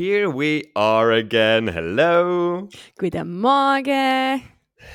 [0.00, 1.68] here we are again.
[1.68, 2.66] Hello.
[2.98, 4.40] Guten Morgen.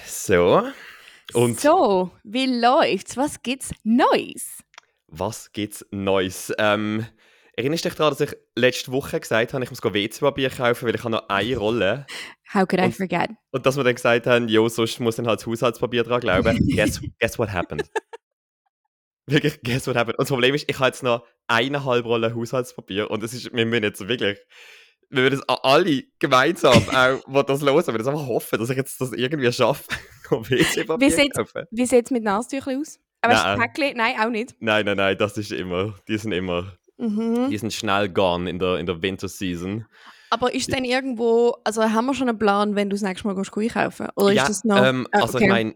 [0.08, 0.64] So.
[1.36, 3.16] Und So, wie läuft's?
[3.16, 4.64] Was gibt's Neues?
[5.08, 6.52] was gibt's Neues?
[6.58, 7.06] Ähm,
[7.56, 10.96] erinnerst du dich daran, dass ich letzte Woche gesagt habe, ich muss WC-Papier kaufen, weil
[10.96, 12.08] ich habe noch eine Rolle.
[12.52, 13.30] How could I Und- forget?
[13.52, 16.68] Und dass wir dann gesagt haben, jo, sonst muss dann halt das Haushaltspapier dran glauben.
[16.76, 17.88] guess, guess what happened?
[19.28, 20.18] Wirklich, guess what happened?
[20.18, 23.66] Und das Problem ist, ich habe jetzt noch eineinhalb Rollen Haushaltspapier und es ist, wir
[23.68, 24.40] müssen jetzt wirklich,
[25.16, 28.78] wir müssen das alle gemeinsam, auch, die das hören, wir müssen einfach hoffen, dass ich
[28.78, 29.84] jetzt das irgendwie schaffe,
[30.32, 31.44] um Wie WC-Papier zu.
[31.72, 33.00] Wie sieht's mit Nasentüchern aus?
[33.22, 33.60] Aber Nein.
[33.60, 33.98] das Päckchen?
[33.98, 34.56] Nein, auch nicht.
[34.60, 37.50] Nein, nein, nein, das ist immer, die sind immer, Mhm.
[37.50, 39.86] die sind schnell gone in der, in der Winter-Season.
[40.30, 43.36] Aber ist denn irgendwo, also haben wir schon einen Plan, wenn du das nächste Mal
[43.36, 44.08] gehst, einkaufen?
[44.16, 44.84] Oder ja, ist das noch?
[44.84, 45.46] ähm, Ah, also okay.
[45.46, 45.76] ich meine,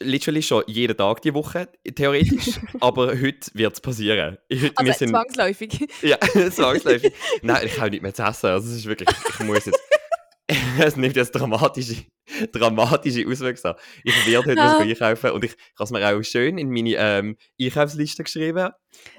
[0.00, 4.38] literally schon jeden Tag die Woche, theoretisch, aber heute wird es passieren.
[4.52, 5.88] Heute, wir also sind, zwangsläufig.
[6.02, 6.18] ja,
[6.50, 7.12] zwangsläufig.
[7.42, 9.80] Nein, ich habe nicht mehr zu essen, also es ist wirklich, ich muss jetzt,
[10.78, 12.04] es nimmt jetzt dramatische,
[12.52, 13.76] dramatische Auswüchse an.
[14.04, 14.78] Ich werde heute Ah.
[14.78, 18.70] was einkaufen und ich, ich habe es mir auch schön in meine ähm, Einkaufsliste geschrieben,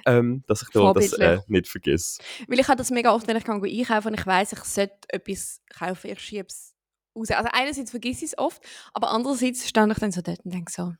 [0.06, 2.22] ähm, dass ich da das äh, nicht vergesse.
[2.48, 4.96] Weil ich habe das mega oft, wenn ich kann einkaufen und ich weiß, ich sollte
[5.10, 6.71] etwas kaufen, ich schiebe es
[7.16, 7.32] raus.
[7.32, 8.62] Also einerseits vergesse ich es oft,
[8.94, 10.94] aber andererseits stand ich dann so dort und denke so,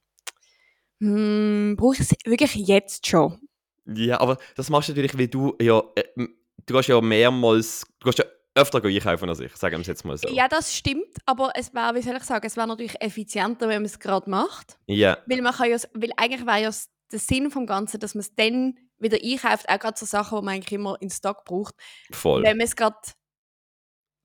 [1.00, 3.40] hm, brauche ich es wirklich jetzt schon?
[3.86, 8.06] Ja, aber das machst du natürlich, weil du ja, äh, du gehst ja mehrmals, du
[8.06, 10.28] gehst ja öfter einkaufen als ich, sagen wir es jetzt mal so.
[10.28, 13.82] Ja, das stimmt, aber es wäre, wie soll ich sagen, es wäre natürlich effizienter, wenn
[13.82, 14.78] man es gerade macht.
[14.88, 16.72] Ja, Weil, man kann ja, weil eigentlich wäre ja
[17.12, 20.46] der Sinn vom Ganzen, dass man es dann wieder einkauft, auch gerade so Sachen, die
[20.46, 21.76] man eigentlich immer in Stock braucht,
[22.12, 22.44] voll.
[22.44, 22.98] wenn man es gerade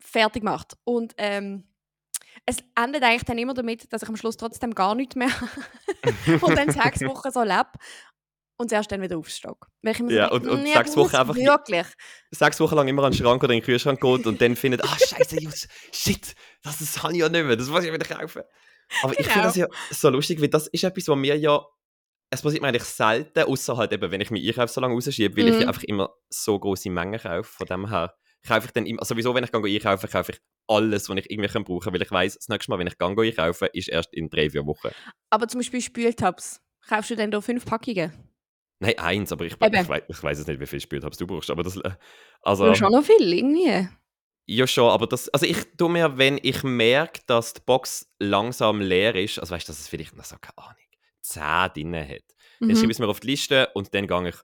[0.00, 0.76] fertig macht.
[0.84, 1.64] Und ähm,
[2.44, 5.30] es endet eigentlich dann immer damit, dass ich am Schluss trotzdem gar nichts mehr
[6.42, 7.70] und dann sechs Wochen so lebe
[8.58, 9.68] und erst dann wieder aufstock.
[9.82, 11.86] Weil ich immer so Ja, denke, und- und «Mm, sechs Wochen einfach- Wirklich.
[12.30, 14.82] Sechs Wochen lang immer an den Schrank oder in den Kühlschrank geht und dann findet,
[14.84, 18.06] ah, scheiße, Jungs, shit, das, das habe ich ja nicht mehr, das muss ich wieder
[18.16, 18.42] kaufen.
[19.02, 19.44] Aber ich finde Genau.
[19.44, 21.60] das ja so lustig, weil das ist etwas, was mir ja,
[22.30, 25.36] es passiert mir eigentlich selten, außer halt eben, wenn ich meinen Einkauf so lange rausschiebe,
[25.36, 25.60] weil ich Mhm.
[25.62, 28.14] ja einfach immer so große Mengen kaufe, von dem her
[28.46, 31.48] kaufe ich dann immer, sowieso, wenn ich gehe einkaufen, kaufe ich alles, was ich irgendwie
[31.48, 34.12] kann brauchen kann, weil ich weiß, das nächste Mal, wenn ich gehe einkaufen, ist erst
[34.14, 34.88] in drei, vier Wochen.
[35.30, 36.60] Aber zum Beispiel Spültabs.
[36.88, 38.12] Kaufst du denn da fünf Packungen?
[38.78, 41.50] Nein, eins, aber ich, ich, weiß, ich weiß es nicht, wie viel Spieltabs du brauchst,
[41.50, 41.90] aber das, äh,
[42.42, 42.66] also...
[42.66, 43.88] Ja, schon noch viel, irgendwie.
[44.48, 45.28] Ja, schon, aber das.
[45.30, 49.66] Also, ich tue mir, wenn ich merke, dass die Box langsam leer ist, also weißt
[49.66, 50.76] du, dass es vielleicht noch so, keine Ahnung,
[51.22, 52.22] 10 drin hat,
[52.60, 52.90] dann schreibe Mhm.
[52.90, 54.36] ich es mir auf die Liste und dann gehe ich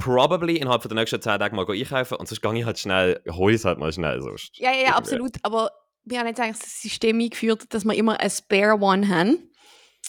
[0.00, 3.20] probably innerhalb von der nächsten 10 Tage mal einkaufen und sonst gehe ich halt schnell,
[3.24, 4.58] ich es halt mal schnell sonst.
[4.58, 4.92] Ja, ja, ja, Irgendwie.
[4.94, 5.36] absolut.
[5.42, 5.70] Aber
[6.04, 9.50] wir haben jetzt eigentlich das System eingeführt, dass wir immer ein Spare One haben.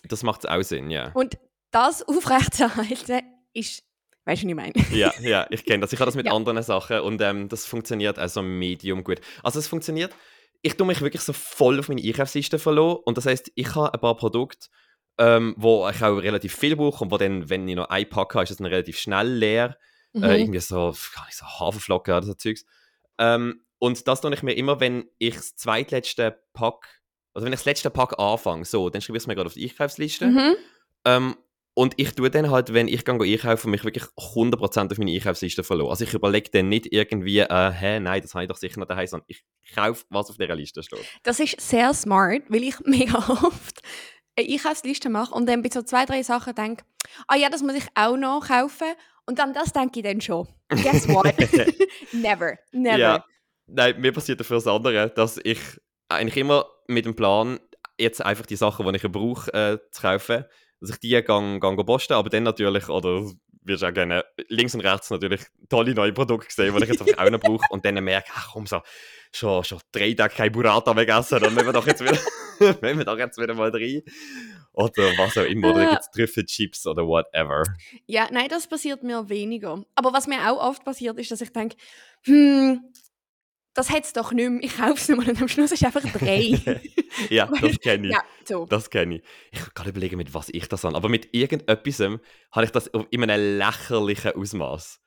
[0.06, 1.12] Das macht auch Sinn, ja.
[1.14, 1.38] Und
[1.72, 3.22] das aufrechtzuerhalten
[3.54, 3.84] ist,
[4.26, 4.74] weißt du, was ich meine?
[4.92, 5.94] ja, ja, ich kenne das.
[5.94, 6.34] Ich habe das mit Ja.
[6.34, 9.20] anderen Sachen und ähm, das funktioniert also medium gut.
[9.44, 10.14] Also es funktioniert,
[10.62, 13.94] ich tue mich wirklich so voll auf meine Einkaufsliste verloren und das heißt, ich habe
[13.94, 14.68] ein paar Produkte,
[15.22, 18.34] ähm, wo ich auch relativ viel brauche und wo dann, wenn ich noch ein Pack
[18.34, 19.78] habe, ist das dann relativ schnell leer.
[20.14, 20.24] Äh, Mhm.
[20.24, 22.66] irgendwie so, gar nicht so Haferflocken oder so Zeugs.
[23.18, 27.02] Ähm, und das tue ich mir immer, wenn ich das zweitletzte Pack,
[27.34, 29.54] also wenn ich das letzte Pack anfange, so, dann schreibe ich es mir gerade auf
[29.54, 30.26] die Einkaufsliste.
[30.28, 30.56] Mhm.
[31.06, 31.36] Ähm,
[31.76, 35.64] und ich tue dann halt, wenn ich gehe einkaufen, mich wirklich 100% auf meine Einkaufsliste
[35.64, 35.92] verloren.
[35.92, 38.88] Also ich überlege dann nicht irgendwie, äh, hä, nein, das habe ich doch sicher noch
[38.88, 41.00] daheim, sondern ich kaufe, was auf dieser Liste steht.
[41.24, 43.82] Das ist sehr smart, weil ich mega oft
[44.38, 46.84] eine Einkaufsliste mache und dann bei so zwei, drei Sachen denke,
[47.28, 48.94] ah ja, das muss ich auch noch kaufen.
[49.26, 50.48] Und dann das denke ich dann schon.
[50.70, 51.34] Guess what?
[52.12, 52.98] never, never.
[52.98, 53.26] Ja,
[53.68, 55.60] nein, mir passiert dafür das andere, dass ich
[56.10, 57.60] eigentlich immer mit dem Plan,
[57.98, 60.46] jetzt einfach die Sachen, die ich brauche, äh, zu kaufen,
[60.80, 63.30] dass ich die gang, gang posten, aber dann natürlich, oder
[63.64, 67.30] wirst auch gerne links und rechts natürlich tolle neue Produkte sehen, die ich jetzt auch
[67.30, 68.82] noch brauche und dann merke, ach komm, so,
[69.32, 72.18] schon, schon drei Tage kein Burrata mehr gegessen, dann müssen wir doch jetzt wieder,
[72.82, 74.02] müssen wir doch jetzt wieder mal rein.
[74.74, 75.90] Oder was auch immer, oder Ja.
[75.90, 77.64] gibt es Trüffelchips oder whatever.
[78.06, 79.84] Ja, nein, das passiert mir weniger.
[79.96, 81.76] Aber was mir auch oft passiert, ist, dass ich denke,
[82.24, 82.82] hm,
[83.74, 85.84] das hätte es doch nicht mehr, ich kaufe es nicht mehr und am Schluss ist
[85.86, 86.60] einfach drei.
[87.30, 88.14] ja, das kenne ich.
[88.14, 88.66] ja, so.
[88.66, 89.24] Das kenne ich.
[89.52, 90.96] Ich kann gerade überlegen, mit was ich das habe.
[90.96, 92.00] Aber mit irgendetwas
[92.52, 95.00] habe ich das in einem lächerlichen Ausmaß.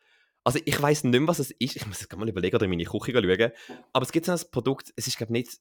[0.44, 1.76] Also ich weiß nicht mehr, was es ist.
[1.76, 3.50] Ich muss jetzt mal überlegen oder in meine Küche schauen.
[3.92, 5.58] Aber es gibt so ein Produkt, es ist glaube ich nicht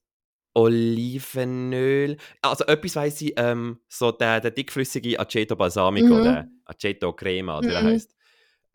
[1.04, 2.18] Olivenöl.
[2.42, 6.24] Also etwas weiss ich, ähm, so der, der dickflüssige Aceto Balsamico, Mhm.
[6.24, 7.88] der Aceto Crema, wie der Mhm.
[7.88, 8.16] heißt.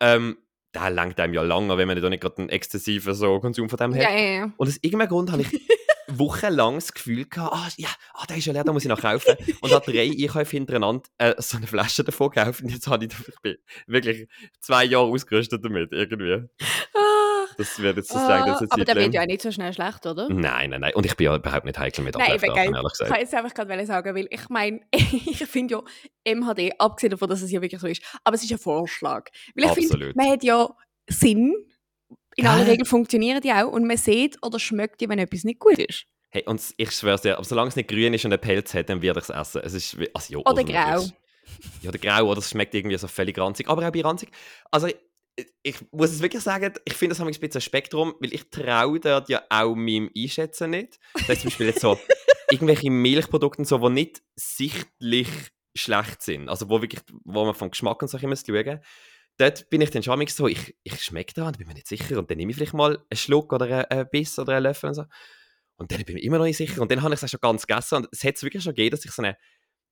[0.01, 0.37] Ähm,
[0.73, 3.77] der langt einem ja lange, wenn man da nicht gerade einen exzessiven so Konsum von
[3.77, 4.01] dem hat.
[4.01, 4.51] Ja, ja, ja.
[4.57, 5.49] Und aus irgendeinem Grund habe ich
[6.07, 9.01] wochenlang das Gefühl gehabt, ah, ja, ah, der ist ja leer, da muss ich noch
[9.01, 9.35] kaufen.
[9.61, 12.61] Und habe drei Einkäufe hintereinander äh, so eine Flasche davon gekauft.
[12.61, 13.57] Und jetzt habe ich, ich bin
[13.87, 14.27] wirklich
[14.59, 16.47] zwei Jahre ausgerüstet damit, irgendwie.
[17.59, 20.05] Das wird jetzt sagen, dass Ah, jetzt aber der wird ja nicht so schnell schlecht,
[20.05, 20.29] oder?
[20.29, 20.93] Nein, nein, nein.
[20.95, 22.25] Und ich bin ja überhaupt nicht heikel mit gell.
[22.25, 23.09] ehrlich Ich gesagt.
[23.09, 25.83] wollte jetzt einfach gerade sagen, weil ich meine, ich finde
[26.25, 29.29] ja MHD, abgesehen davon, dass es ja wirklich so ist, aber es ist ein Vorschlag.
[29.55, 30.69] Weil ich finde, man hat ja
[31.09, 31.53] Sinn,
[32.37, 32.65] in aller?
[32.65, 36.05] Regel funktionieren die auch und man sieht oder schmeckt die, wenn etwas nicht gut ist.
[36.29, 38.87] Hey, und ich schwör's dir, aber solange es nicht grün ist und einen Pelz hat,
[38.87, 39.61] dann werde ich es essen.
[39.65, 41.05] Es ist wie, also, ja, Oder grau.
[41.81, 43.67] Ja, oder grau, oder es schmeckt irgendwie so völlig ranzig.
[43.67, 44.29] Aber auch bei ranzig.
[44.71, 44.87] Also,
[45.63, 48.99] ich, muss es wirklich sagen, ich finde das ein bisschen ein Spektrum, weil ich traue
[48.99, 50.99] dort ja auch meinem Einschätzen nicht.
[51.13, 51.99] Das heißt zum Beispiel jetzt so
[52.51, 55.29] irgendwelche Milchprodukte, so, die nicht sichtlich
[55.75, 56.49] schlecht sind.
[56.49, 58.79] Also, wo, wirklich, wo man vom Geschmack und so immer schauen.
[59.37, 62.19] Dort bin ich dann schon so, ich, ich schmecke da und bin mir nicht sicher.
[62.19, 64.89] Und dann nehme ich vielleicht mal einen Schluck oder einen, einen Biss oder einen Löffel
[64.89, 65.05] und so.
[65.77, 66.81] Und dann bin ich mir immer noch nicht sicher.
[66.81, 67.95] Und dann habe ich es auch schon ganz gegessen.
[67.95, 69.37] Und es hat es wirklich schon gegeben, dass ich so eine,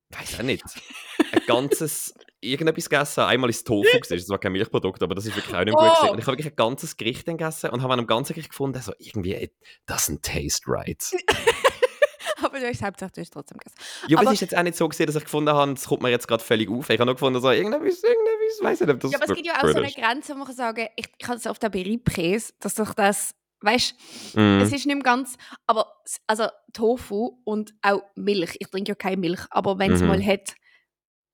[0.09, 0.65] weiß auch nicht,
[1.31, 3.21] ein ganzes, irgendetwas gegessen.
[3.21, 5.93] Einmal ist Tofu das war kein Milchprodukt, aber das ist wirklich auch nicht gut Oh.
[5.93, 6.09] gewesen.
[6.11, 8.81] Und ich habe wirklich ein ganzes Gericht gegessen und habe an einem ganzen Gericht gefunden,
[8.81, 9.53] so irgendwie, it
[9.87, 11.03] doesn't taste right.
[12.43, 13.77] aber du hast hauptsächlich du hast trotzdem gegessen.
[14.07, 16.01] Ja, aber es ist jetzt auch nicht so gesehen, dass ich gefunden habe, das kommt
[16.03, 16.89] mir jetzt gerade völlig auf.
[16.89, 19.35] Ich habe nur gefunden, so, irgendetwas, irgendetwas, weiß ich nicht, ob das Ja, aber es
[19.35, 19.97] gibt ja auch gut so eine ist.
[19.97, 23.33] Grenze, wo man kann sagen, ich, ich habe es auf der Beribkäse, dass doch das,
[23.61, 23.95] weißt
[24.35, 24.59] Mhm.
[24.61, 25.35] es ist nicht mehr ganz,
[25.65, 25.91] aber
[26.27, 30.07] also Tofu und auch Milch, ich trinke ja keine Milch, aber wenn es Mhm.
[30.07, 30.53] mal hat,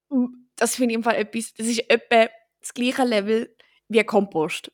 [0.09, 2.29] mm, das finde ich im Fall etwas, das ist etwa
[2.61, 3.55] das gleiche Level
[3.89, 4.71] wie Kompost.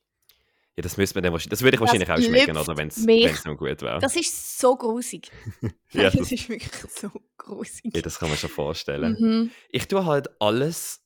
[0.76, 2.88] Ja, das müsste man dann wahrscheinlich, das würde ich Das wahrscheinlich auch schmecken, oder, wenn
[2.88, 4.00] es noch gut wäre.
[4.00, 5.30] Das ist so grusig.
[5.92, 7.96] Ja, das, das- ist wirklich so grusig.
[7.96, 9.18] Ja, das kann man schon vorstellen.
[9.20, 9.52] Mhm.
[9.70, 11.02] Ich tue halt alles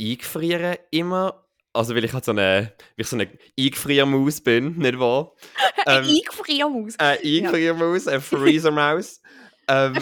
[0.00, 1.42] eingefrieren immer.
[1.72, 5.32] Also, weil ich halt so eine, weil ich so eine Eingefriermaus bin, nicht wahr?
[5.86, 6.98] Ein Ähm, Eingefriermaus.
[6.98, 9.20] Eine Eingefriermaus, eine Freezermaus.
[9.68, 9.94] ähm,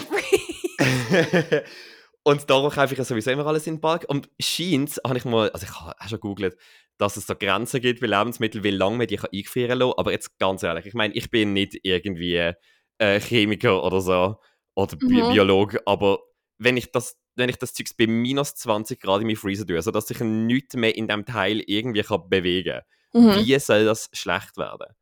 [2.25, 4.05] und darum kaufe ich ja sowieso immer alles in den Balk.
[4.09, 6.57] Und scheint, habe ich mal, also ich habe auch schon gegoogelt,
[6.97, 9.93] dass es da Grenzen gibt bei Lebensmitteln, wie lange man die kann eingefrieren kann.
[9.97, 12.53] Aber jetzt ganz ehrlich, ich meine, ich bin nicht irgendwie
[12.97, 14.37] äh, Chemiker oder so
[14.75, 15.29] oder Bi Mhm.
[15.29, 16.19] Biologe, aber
[16.57, 19.81] wenn ich das wenn ich das Zeugs bei minus 20 Grad in meinen Freezer tue,
[19.81, 22.81] sodass sich nichts mehr in dem Teil irgendwie kann bewegen
[23.11, 23.45] kann, Mhm.
[23.45, 24.95] wie soll das schlecht werden?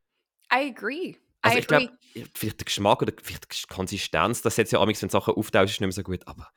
[0.51, 1.15] I agree.
[1.43, 1.89] Also I ich glaube,
[2.33, 5.79] vielleicht der Geschmack oder vielleicht die Konsistenz, das setzt ja amigs, wenn Sachen auftauschen, ist
[5.81, 6.49] nicht mehr so gut, aber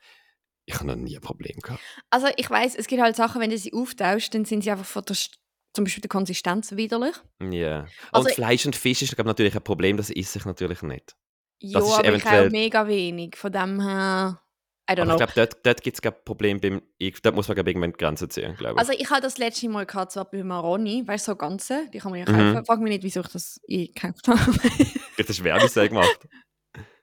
[0.67, 1.81] ich habe noch nie ein Problem gehabt.
[2.11, 4.85] Also ich weiß, es gibt halt Sachen, wenn du sie auftauscht, dann sind sie einfach
[4.85, 5.35] von der, St-
[5.73, 7.15] zum Beispiel der Konsistenz widerlich.
[7.51, 7.87] Ja.
[8.11, 11.15] Also- und Fleisch und Fisch ist glaub, natürlich ein Problem, das esse ich natürlich nicht.
[11.59, 13.35] Ja, aber ich eventuell- auch mega wenig.
[13.37, 14.41] Von dem her,
[14.89, 15.13] I don't Aber know.
[15.13, 17.91] ich glaube, dort, dort gibt es ein Problem beim, ich- dort muss man glaub, irgendwann
[17.93, 18.79] die Grenze ziehen, glaube ich.
[18.79, 21.99] Also ich hatte das letzte Mal gehabt, zwar bei Maroni, weißt du, so ganze, die
[21.99, 22.53] kann man ja Mhm.
[22.55, 22.65] kaufen.
[22.65, 24.37] Frag mich nicht, wieso ich das gekauft habe.
[25.15, 26.27] Vielleicht hast du Werbesee gemacht.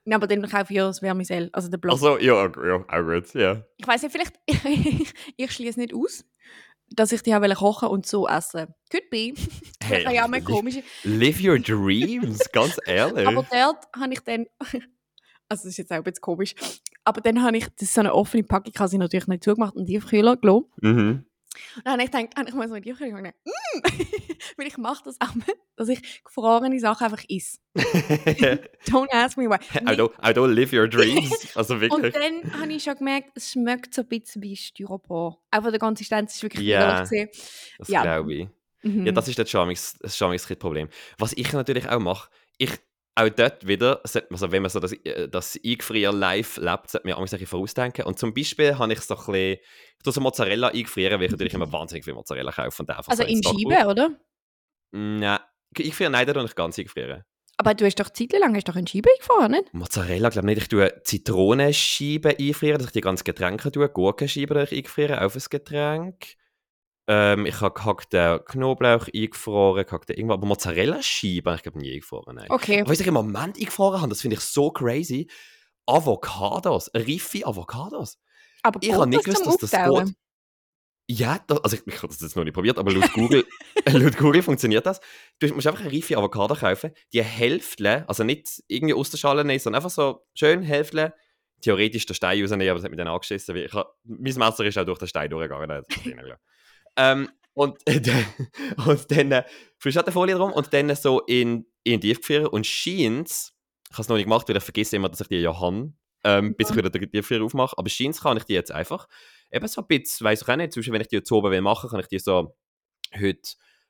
[0.04, 1.94] Nein, aber dann kaufe ich ja das Vermicell, also den Block.
[1.94, 3.64] Achso, ja, ja, auch gut, ja.
[3.78, 4.34] Ich weiß nicht, vielleicht,
[5.36, 6.24] ich schließe nicht aus,
[6.90, 8.66] dass ich die auch kochen und so essen.
[8.90, 9.32] Could be.
[9.82, 10.76] Hey, ja, mal live- komisch.
[11.04, 13.26] Live your dreams, ganz ehrlich.
[13.26, 14.82] Aber dort habe ich dann, also
[15.48, 16.54] das ist jetzt auch ein bisschen komisch,
[17.04, 19.74] aber dann habe ich, das ist so eine offene Packung, habe ich natürlich nicht zugemacht
[19.74, 20.66] und Tiefkühler gelassen.
[20.80, 21.24] mhm.
[21.76, 23.78] Und dann habe ich gedacht, habe ich mal so die Tiefkühler gedacht, mm!
[24.56, 25.46] weil ich mache das auch, mal,
[25.76, 27.58] dass ich gefrorene Sachen einfach esse.
[28.86, 29.58] Don't ask me why.
[29.80, 31.32] I, don't, I don't live your dreams.
[31.56, 32.12] Also Und wirklich.
[32.12, 35.40] dann habe ich schon gemerkt, es schmeckt so ein bisschen wie Styropor.
[35.50, 37.04] Auch von der Konsistenz ist wirklich Ja.
[37.04, 37.30] widerlich.
[37.78, 38.02] Das ja.
[38.02, 38.48] glaube ich.
[38.82, 39.06] Mhm.
[39.06, 40.88] Ja, das ist das Charmix, das Charmix Problem.
[41.18, 42.72] Was ich natürlich auch mache, ich
[43.16, 46.90] auch dort wieder, sollte man so, wenn man so das, äh, das Eingefrier live lebt,
[46.90, 48.04] sollte man auch ein vorausdenken.
[48.04, 49.58] Und zum Beispiel habe ich so ein bisschen,
[50.04, 53.22] ich so Mozzarella eingefrieren, weil ich natürlich immer wahnsinnig viel Mozzarella kaufe und also so
[53.22, 54.10] in Scheiben, oder?
[54.90, 55.38] Nein,
[55.78, 57.24] eingefrieren, nein, da ich ganz eingefrieren.
[57.56, 59.72] Aber du hast doch zeitlang hast doch in Scheiben gefahren, nicht?
[59.72, 60.62] Mozzarella, glaube nicht.
[60.62, 63.88] Ich tue Zitronenscheiben einfrieren, dass ich die ganzen Getränke tue.
[63.88, 66.34] Gurkenscheiben ich eingefrieren, auf ein Getränk.
[67.06, 70.38] Ähm, ich habe gehackten Knoblauch eingefroren, gehackten irgendwas.
[70.38, 72.36] Aber Mozzarella-Scheiben habe ich glaube nie eingefroren.
[72.36, 72.46] Nein.
[72.50, 72.80] Okay.
[72.80, 75.28] Aber was ich im Moment eingefroren habe, das finde ich so crazy.
[75.86, 78.18] Avocados, reife Avocados.
[78.62, 80.06] Aber Ich habe nicht gewusst, dass das Auftauen?
[80.06, 80.14] geht.
[81.06, 83.44] Ja, das, also ich, ich habe das jetzt noch nicht probiert, aber laut Google,
[83.92, 85.00] laut Google funktioniert das.
[85.38, 89.44] Du musst einfach eine reife Avocado kaufen, die Hälfte, also nicht irgendwie aus der Schale
[89.44, 91.12] nehmen, sondern einfach so schön Hälfte,
[91.60, 94.78] theoretisch den Stein rausnehmen, aber das hat mich dann angeschissen, weil ich mein Messer ist
[94.78, 95.84] auch durch den Stein durchgegangen.
[96.96, 98.26] Ähm, und, dann-
[98.86, 99.44] und dann äh,
[99.78, 103.54] frisch hat die Folie drum und dann so in, in die Tiefgefrier und Scheins,
[103.90, 105.92] ich habe es noch nicht gemacht, weil ich vergesse immer, dass ich die ja habe,
[106.24, 109.06] ähm, bis ich wieder den Tiefgefrier aufmache, aber Scheins kann ich die jetzt einfach.
[109.52, 111.50] Eben so ein bisschen, weiss ich auch nicht, zum Beispiel, wenn ich die zu oben
[111.52, 112.56] will machen, kann ich die so
[113.14, 113.40] heute,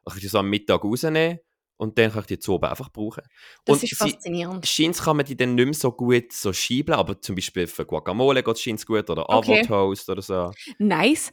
[0.08, 1.38] ich die so am Mittag rausnehmen
[1.76, 3.22] und dann kann ich die zu oben einfach brauchen.
[3.64, 4.66] Das und ist faszinierend.
[4.66, 7.84] Scheins kann man die dann nicht mehr so gut so schieben, aber zum Beispiel für
[7.84, 9.60] Guacamole geht Scheins gut oder Okay.
[9.60, 10.52] Avo-Toast oder so.
[10.78, 11.32] Nice.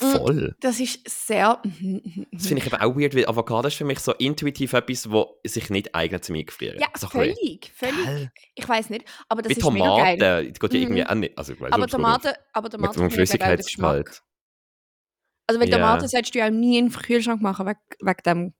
[0.00, 0.56] Mm, Voll.
[0.60, 1.62] Das ist sehr.
[2.32, 5.38] Das finde ich eben auch weird, weil Avocado ist für mich so intuitiv etwas, wo
[5.46, 6.78] sich nicht eignet zum Eingefrieren.
[6.80, 7.72] Ja, so völlig.
[7.74, 8.04] Völlig.
[8.04, 8.30] Gell?
[8.54, 9.04] Ich weiß nicht.
[9.28, 10.18] Aber das Wie ist mega geil.
[10.18, 11.06] Tomaten, die geht ja irgendwie Mhm.
[11.08, 11.38] auch nicht.
[11.38, 12.68] Also, ich weiss Aber Tomaten, aber.
[12.70, 13.12] Tomaten Mit.
[13.12, 14.22] Flüssigkeitsgehalt.
[15.46, 15.76] Also, weil Ja.
[15.78, 18.54] Tomaten solltest du ja nie in den Kühlschrank machen, wegen, wegen dem.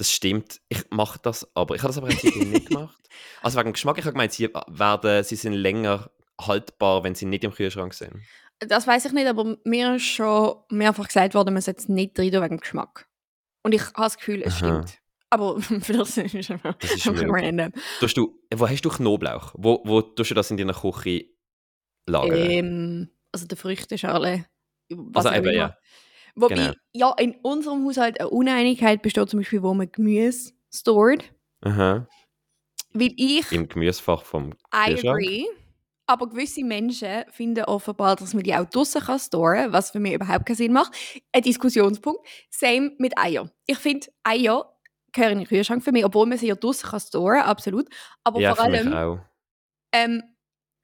[0.00, 0.62] Das stimmt.
[0.70, 2.96] Ich mache das, aber ich habe das aber lang nicht gemacht.
[3.42, 7.26] Also wegen dem Geschmack, ich habe gemeint, sie, werden, sie sind länger haltbar, wenn sie
[7.26, 8.22] nicht im Kühlschrank sind.
[8.60, 12.18] Das weiß ich nicht, aber mir ist schon mehrfach gesagt worden, man sollte es nicht
[12.18, 13.08] rein wegen dem Geschmack.
[13.62, 14.56] Und ich habe das Gefühl, es Aha.
[14.56, 14.98] stimmt.
[15.28, 17.72] Aber vielleicht ist es einfach Das ist random.
[17.98, 19.52] Tust du, wo hast du Knoblauch?
[19.58, 21.26] Wo, wo tust du das in deiner Küche
[22.06, 22.50] lagern?
[22.50, 24.46] Ähm, also die Früchteschale.
[24.88, 25.76] Was also eben, ja.
[26.34, 26.72] Wobei, genau.
[26.92, 31.32] ja, in unserem Haushalt eine Uneinigkeit besteht zum Beispiel, wo man Gemüse stored.
[31.62, 32.06] Aha.
[32.92, 35.46] Weil ich, Im Gemüsefach vom I agree,
[36.06, 40.14] aber gewisse Menschen finden offenbar, dass man die auch draussen kann storen was für mich
[40.14, 40.92] überhaupt keinen Sinn macht.
[41.32, 42.26] Ein Diskussionspunkt.
[42.50, 43.48] Same mit Eier.
[43.66, 44.76] Ich finde, Eier
[45.12, 47.88] gehören in den Kühlschrank für mich, obwohl man sie ja draussen kann storen, absolut.
[48.24, 49.20] Aber Ja, vor allem
[49.92, 50.22] ähm,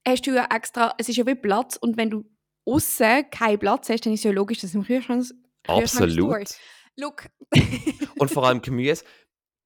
[0.07, 2.25] hast du ja extra, es ist ja wie Platz und wenn du
[2.67, 5.25] außen keinen Platz hast, dann ist es ja logisch, dass du im Kühlschrank,
[5.67, 6.49] Absolut.
[6.97, 7.27] Look.
[8.19, 9.05] Und vor allem Gemüse.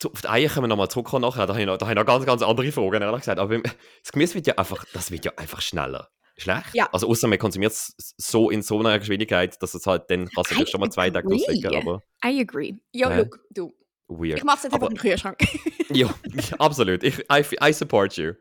[0.05, 1.47] Auf die Eier können wir nochmal zurückkommen nachher.
[1.47, 3.39] Da habe ich noch, da habe ich noch ganz, ganz andere Fragen, ehrlich gesagt.
[3.39, 6.09] Aber das Gemüse wird ja einfach, das wird ja einfach schneller.
[6.39, 6.75] Schlecht?
[6.75, 6.89] Ja.
[6.91, 10.45] Also außer man konsumiert es so in so einer Geschwindigkeit, dass es halt dann kann
[10.47, 12.75] es I ja schon mal zwei Tage auslegen, aber I agree.
[12.93, 13.19] Ja, Ja.
[13.19, 13.75] look, du.
[14.11, 14.39] Weird.
[14.39, 15.39] Ich mach's jetzt einfach Aber- im Kühlschrank.
[15.93, 16.15] Ja,
[16.61, 17.03] absolut.
[17.03, 18.35] Ich, I, I support you.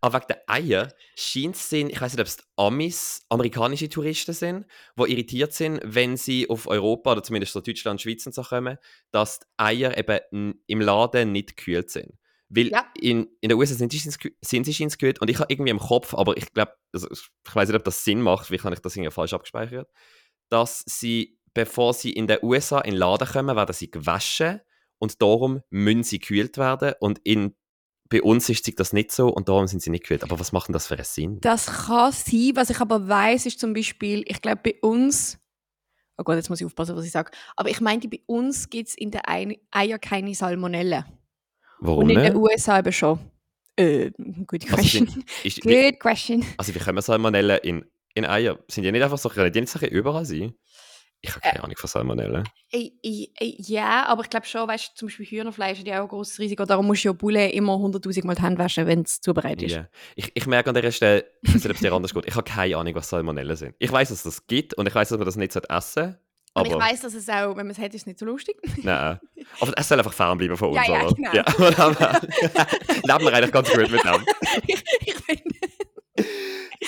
[0.00, 4.32] Aber wegen der Eier scheint es sind, ich weiß nicht, ob es Amis, amerikanische Touristen
[4.32, 4.66] sind,
[4.98, 8.78] die irritiert sind, wenn sie auf Europa oder zumindest so Deutschland, Schweiz und so kommen,
[9.12, 12.14] dass die Eier eben im Laden nicht gekühlt sind.
[12.48, 12.84] Weil Ja.
[13.00, 15.70] in, in den USA sind sie, scheinbar- sind sie scheinbar gekühlt und ich habe irgendwie
[15.70, 18.74] im Kopf, aber ich glaube, also ich weiß nicht, ob das Sinn macht, vielleicht habe
[18.74, 19.88] ich das irgendwie falsch abgespeichert,
[20.48, 24.60] dass sie, bevor sie in den USA in den Laden kommen, werden sie gewaschen
[24.98, 27.54] und darum müssen sie gekühlt werden und in,
[28.10, 30.22] bei uns ist das nicht so und darum sind sie nicht gekühlt.
[30.24, 31.40] Aber was macht denn das für einen Sinn?
[31.40, 32.52] Das kann sein.
[32.54, 35.38] Was ich aber weiß, ist zum Beispiel, ich glaube, bei uns.
[36.16, 37.30] Oh Gott, jetzt muss ich aufpassen, was ich sage.
[37.54, 41.04] Aber ich meinte, bei uns gibt es in den Ei- Eier keine Salmonellen.
[41.80, 43.20] Warum Und in den USA eben schon.
[43.76, 44.10] Äh,
[44.46, 45.06] good Also question.
[45.06, 46.44] sind- Ist, wie, good question.
[46.56, 48.58] also wie können Salmonellen in, in Eier?
[48.68, 50.54] Sind die nicht einfach so, können die nicht so überall sein?
[51.20, 51.50] Ich habe Äh.
[51.50, 52.48] keine Ahnung von Salmonellen.
[52.70, 55.98] Ey, ey, ey, Ja, aber ich glaube schon, weißt du, zum Beispiel Hühnerfleisch hat ja
[55.98, 56.64] auch ein großes Risiko.
[56.64, 59.74] Darum musst du ja Bulle immer 100.000 Mal die Hände waschen, wenn es zubereitet ist.
[59.76, 59.88] Ja.
[60.16, 62.94] Ich, ich merke an dieser Stelle, ob es dir anders geht, ich habe keine Ahnung,
[62.94, 63.74] was Salmonellen sind.
[63.78, 66.20] Ich weiß, dass es das gibt und ich weiß, dass man das nicht essen sollte.
[66.54, 68.26] Und ich Aber weiß, dass es auch, wenn man es hat, ist es nicht so
[68.26, 68.56] lustig.
[68.82, 69.18] nein.
[69.60, 70.86] Aber es soll einfach fernbleiben von uns.
[70.88, 71.32] Ja, ja, genau.
[71.32, 71.44] Ja,
[73.04, 74.24] leben wir eigentlich ganz gut mit dem.
[74.66, 75.54] ich ich finde,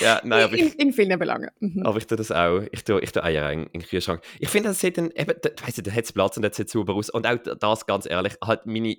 [0.01, 1.49] Ja, nein, aber ich, in, in vielen Belangen.
[1.59, 1.85] Mhm.
[1.85, 2.61] Aber ich tue das auch.
[2.71, 4.21] Ich tue, ich tue Eier in, in den Kühlschrank.
[4.39, 6.69] Ich finde, das sieht dann eben, weißt du, da hat es Platz und das sieht
[6.69, 7.09] sauber aus.
[7.09, 8.97] Und auch das, ganz ehrlich, halt meine,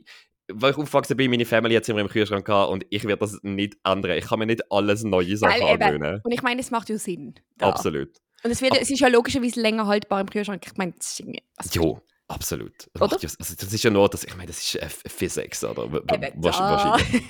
[0.48, 3.20] weil ich aufgewachsen bin, meine Family hat es immer im Kühlschrank gehabt und ich werde
[3.20, 4.18] das nicht ändern.
[4.18, 6.20] Ich kann mir nicht alles neue Sachen angewöhnen.
[6.22, 7.34] Und ich meine, es macht ja Sinn.
[7.58, 7.68] da.
[7.68, 8.10] Absolut.
[8.44, 10.66] Und es, wird, es ist ja logischerweise länger haltbar im Kühlschrank.
[10.66, 11.42] Ich meine, das ist irgendwie...
[11.56, 12.88] Also, Jo, absolut.
[12.92, 13.18] Das, Oder?
[13.20, 15.84] ja, also das ist ja nur, das, ich meine, das ist äh, Physics, oder?
[15.84, 16.42] Eben.
[16.42, 17.22] Wahrscheinlich.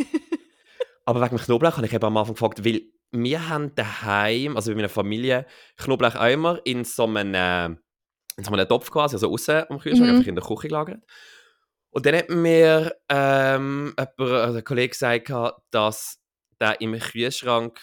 [1.05, 4.71] Aber wegen dem Knoblauch habe ich eben am Anfang gefragt, weil wir haben daheim, also
[4.71, 7.67] bei meiner Familie, Knoblauch auch immer in so einem, äh,
[8.37, 10.17] in so einem Topf quasi, also außen am Kühlschrank, Mhm.
[10.17, 11.05] einfach in der Küche gelagert.
[11.91, 15.31] Und dann hat mir ähm, jemand, also ein Kollege gesagt,
[15.71, 16.19] dass
[16.61, 17.79] der im Kühlschrank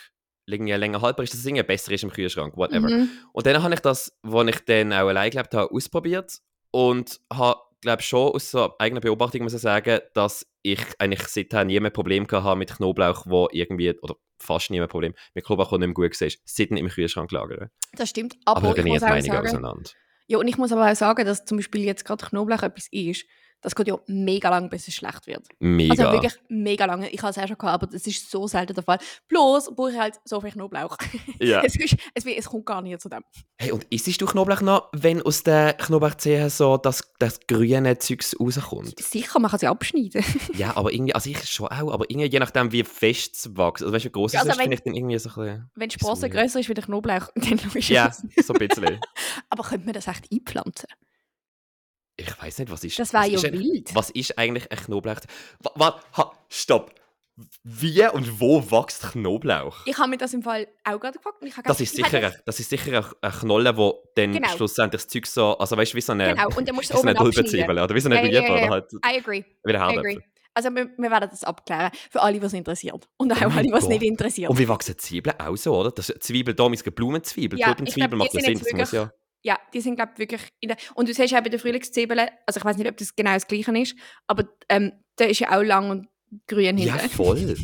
[0.48, 2.90] irgendwie länger haltbar ist, dass es irgendwie besser ist im Kühlschrank, whatever.
[2.90, 3.10] Mhm.
[3.34, 6.40] Und dann habe ich das, als ich dann auch allein gelebt habe, ausprobiert
[6.72, 11.64] und habe, glaube schon aus so eigener Beobachtung muss ich sagen, dass ich eigentlich seither
[11.66, 15.46] nie mehr Problem gehabt habe mit Knoblauch, wo irgendwie, oder fast nie mehr Problem, mit
[15.46, 17.70] Knoblauch, der nicht mehr gut war, seit im Kühlschrank lagern.
[17.94, 18.38] Das stimmt.
[18.46, 19.48] Aber, Aber, ich muss jetzt auch sagen...
[19.48, 19.90] auseinander.
[20.28, 23.26] Ja, und ich muss aber auch sagen, dass zum Beispiel jetzt gerade Knoblauch etwas ist,
[23.62, 25.46] das geht ja mega lang, bis es schlecht wird.
[25.60, 25.92] Mega.
[25.92, 27.10] Also wirklich mega lange.
[27.10, 29.00] Ich habe es auch schon gehabt, aber das ist so selten der Fall.
[29.28, 30.96] Bloß brauche ich halt so viel Knoblauch.
[31.40, 31.62] ja.
[31.64, 33.22] es, ist, es, es kommt gar nicht zu dem.
[33.58, 38.36] Hey, und isst du Knoblauch noch, wenn aus der Knoblauchzehe so das, das grüne Zeugs
[38.40, 39.00] rauskommt?
[39.00, 40.24] Sicher, man kann sie abschneiden.
[40.56, 43.82] ja, aber irgendwie, also ich schon auch, aber irgendwie je nachdem, wie fest es wächst,
[43.84, 45.30] also weißt du, wie groß Ja, es also ist, wenn- finde ich dann irgendwie so
[45.30, 45.72] ein bisschen...
[45.76, 48.46] Wenn die Sprosse grösser ist wie der Knoblauch, dann ist Ja, es.
[48.46, 49.00] so ein bisschen.
[49.50, 50.88] Aber könnte man das echt einpflanzen?
[52.30, 53.94] Ich weiß nicht, was ist Das was ja wild.
[53.96, 55.18] Was ist eigentlich ein Knoblauch?
[55.76, 56.94] Warte, ha, stopp.
[57.64, 59.78] wie und wo wächst Knoblauch?
[59.86, 61.42] Ich habe mir das im Fall auch gerade gefragt.
[61.42, 64.50] und Ich Das ist sicher, ein- das ist sicher ein- eine Knolle, wo dann Genau.
[64.50, 66.98] schlussendlich das Zeug so, also weißt du, wie so eine, Genau, und dann musst du
[66.98, 68.52] so eine oder wie so eine Rübe ja, ja.
[68.54, 69.44] oder halt I agree.
[69.64, 69.96] wie der I agree.
[69.96, 70.24] Herdöpfel.
[70.54, 71.92] Also wir, wir werden das abklären.
[72.10, 73.08] Für alle, die es interessiert.
[73.18, 73.88] Und auch Oh alle, Gott.
[73.88, 74.50] nicht interessiert.
[74.50, 75.92] Und wie wachsen Zwiebeln auch so, oder?
[75.92, 79.14] Das Zwiebel, da ist eine Blumenzwiebel, Ja, Tulpenzwiebel macht sind Sinn, das muss ja...
[79.42, 80.78] Ja, die sind, glaube ich, wirklich in der...
[80.96, 83.48] Und du siehst auch bei der Frühlingszwiebeln, also ich weiß nicht, ob das genau das
[83.48, 83.96] Gleiche ist,
[84.28, 86.08] aber ähm, der ist ja auch lang und
[86.48, 87.10] grün Ja, hinten.
[87.16, 87.56] voll.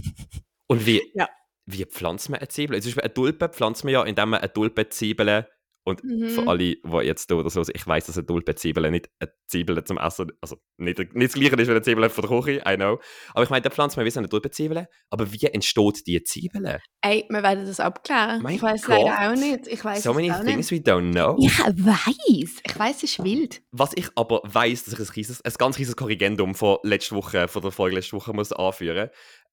[0.67, 1.27] Und wie, Ja.
[1.65, 2.77] wie pflanzt man eine Zwiebel?
[2.79, 5.48] Beispiel eine Tulpe pflanzt man ja, indem man eine Tulpenzwiebel
[5.86, 6.30] und Mhm.
[6.30, 9.84] für alle, die jetzt da oder so, ich weiß, dass eine Tulpenzwiebel nicht eine Zwiebel
[9.84, 12.75] zum Essen, also nicht, nicht das gleiche ist wie eine Zwiebel von der Küche, I
[12.75, 13.00] know.
[13.34, 16.80] Aber ich meine, da pflanzt man wie so eine Tulpenzwiebel, aber wie entsteht die Zwiebel?
[17.01, 18.42] Ey, wir werden das abklären.
[18.42, 19.68] Mein ich weiß leider auch nicht.
[19.68, 20.86] Ich weiß So many things nicht.
[20.88, 21.38] we don't know.
[21.39, 22.62] Ich weiß.
[22.65, 23.62] Ich weiß, es ist wild.
[23.72, 27.48] Was ich aber weiß, dass ich ein, rieses, ein ganz riesiges Korrigendum von letzter Woche,
[27.48, 29.10] von der Folge letzte Woche muss anführen.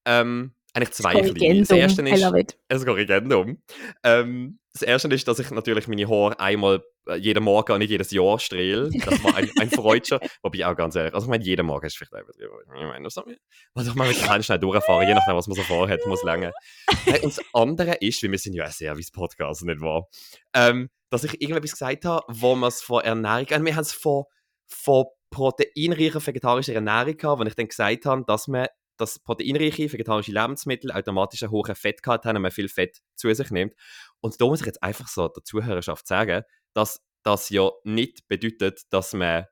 [0.07, 1.61] Ähm, eigentlich zwei kleine.
[1.61, 2.25] Das erste ist
[2.71, 3.63] ein Korrigendum.
[4.03, 7.91] Ähm, das erste ist, dass ich natürlich meine Haare einmal äh, jeden Morgen und nicht
[7.91, 8.91] jedes Jahr strehle.
[8.91, 10.19] Das war ein, ein Freudscher.
[10.43, 12.53] Wobei auch ganz ehrlich, also ich meine, jeden Morgen ist vielleicht übertrieben.
[12.65, 13.05] Ich meine,
[13.75, 16.23] was mal mit kleinen schnell durchfahren, je nachdem, was man so vorhat, muss.
[16.25, 20.09] Hey, und das andere ist, weil wir sind ja ein Service-Podcast, nicht wahr?
[20.55, 23.93] Ähm, dass ich irgendetwas gesagt habe, wo man es von Ernährung, äh, wir haben es
[23.93, 24.25] von,
[24.67, 30.33] von proteinreicher vegetarischer Ernährung gehabt, wo ich dann gesagt habe, dass man dass proteinreiche vegetarische
[30.33, 33.75] Lebensmittel automatisch einen hohen Fettgehalt haben und man viel Fett zu sich nimmt.
[34.23, 38.81] Und da muss ich jetzt einfach so der Zuhörerschaft sagen, dass das ja nicht bedeutet,
[38.91, 39.45] dass man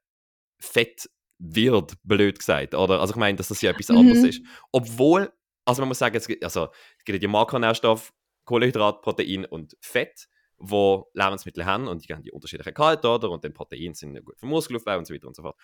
[0.59, 2.75] fett wird, blöd gesagt.
[2.75, 3.01] Oder?
[3.01, 3.97] Also ich meine, dass das ja etwas Mhm.
[3.99, 4.43] anderes ist.
[4.73, 5.33] Obwohl,
[5.65, 8.13] also man muss sagen, es gibt, also, es gibt ja die Makronährstoffe,
[8.45, 13.31] Kohlenhydrat, Protein und Fett, wo Lebensmittel haben und die haben die unterschiedlichen Gehalt, oder?
[13.31, 15.57] Und dann Protein sind gut für Muskelaufbau und so weiter und so fort.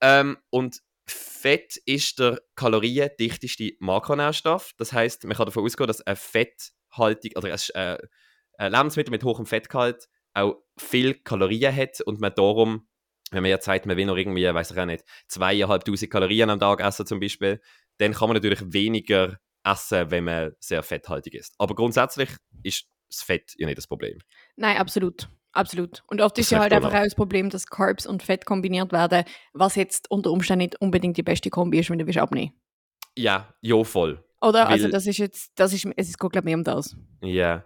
[0.00, 4.72] Ähm, und Fett ist der kaloriendichteste Makronährstoff.
[4.78, 7.98] Das heißt, man kann davon ausgehen, dass ein fetthaltig oder ein, äh,
[8.58, 12.86] ein Lebensmittel mit hohem Fettgehalt auch viel Kalorien hat und man darum,
[13.30, 16.60] wenn man jetzt sagt, man will noch irgendwie, weiß ich auch nicht, zweieinhalbtausend Kalorien am
[16.60, 17.60] Tag essen zum Beispiel,
[17.98, 21.54] dann kann man natürlich weniger essen, wenn man sehr fetthaltig ist.
[21.58, 22.30] Aber grundsätzlich
[22.62, 24.18] ist das Fett ja nicht das Problem.
[24.56, 25.28] Nein, absolut.
[25.52, 26.04] Absolut.
[26.06, 28.92] Und oft Das ist ja halt einfach auch das Problem, dass Carbs und Fett kombiniert
[28.92, 29.24] werden,
[29.54, 32.52] was jetzt unter Umständen nicht unbedingt die beste Kombi ist, wenn du willst abnehmen
[33.16, 34.22] Ja, ja, voll.
[34.40, 34.68] Oder?
[34.68, 36.96] also Weil- das ist jetzt, das ist, es ist, glaube ich, mehr um das.
[37.22, 37.64] Ja,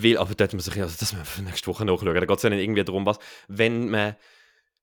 [0.00, 2.14] weil, aber dort muss ich, also das müssen wir nächste Woche nachschauen.
[2.14, 4.14] Da geht es ja nicht irgendwie darum, was, wenn man,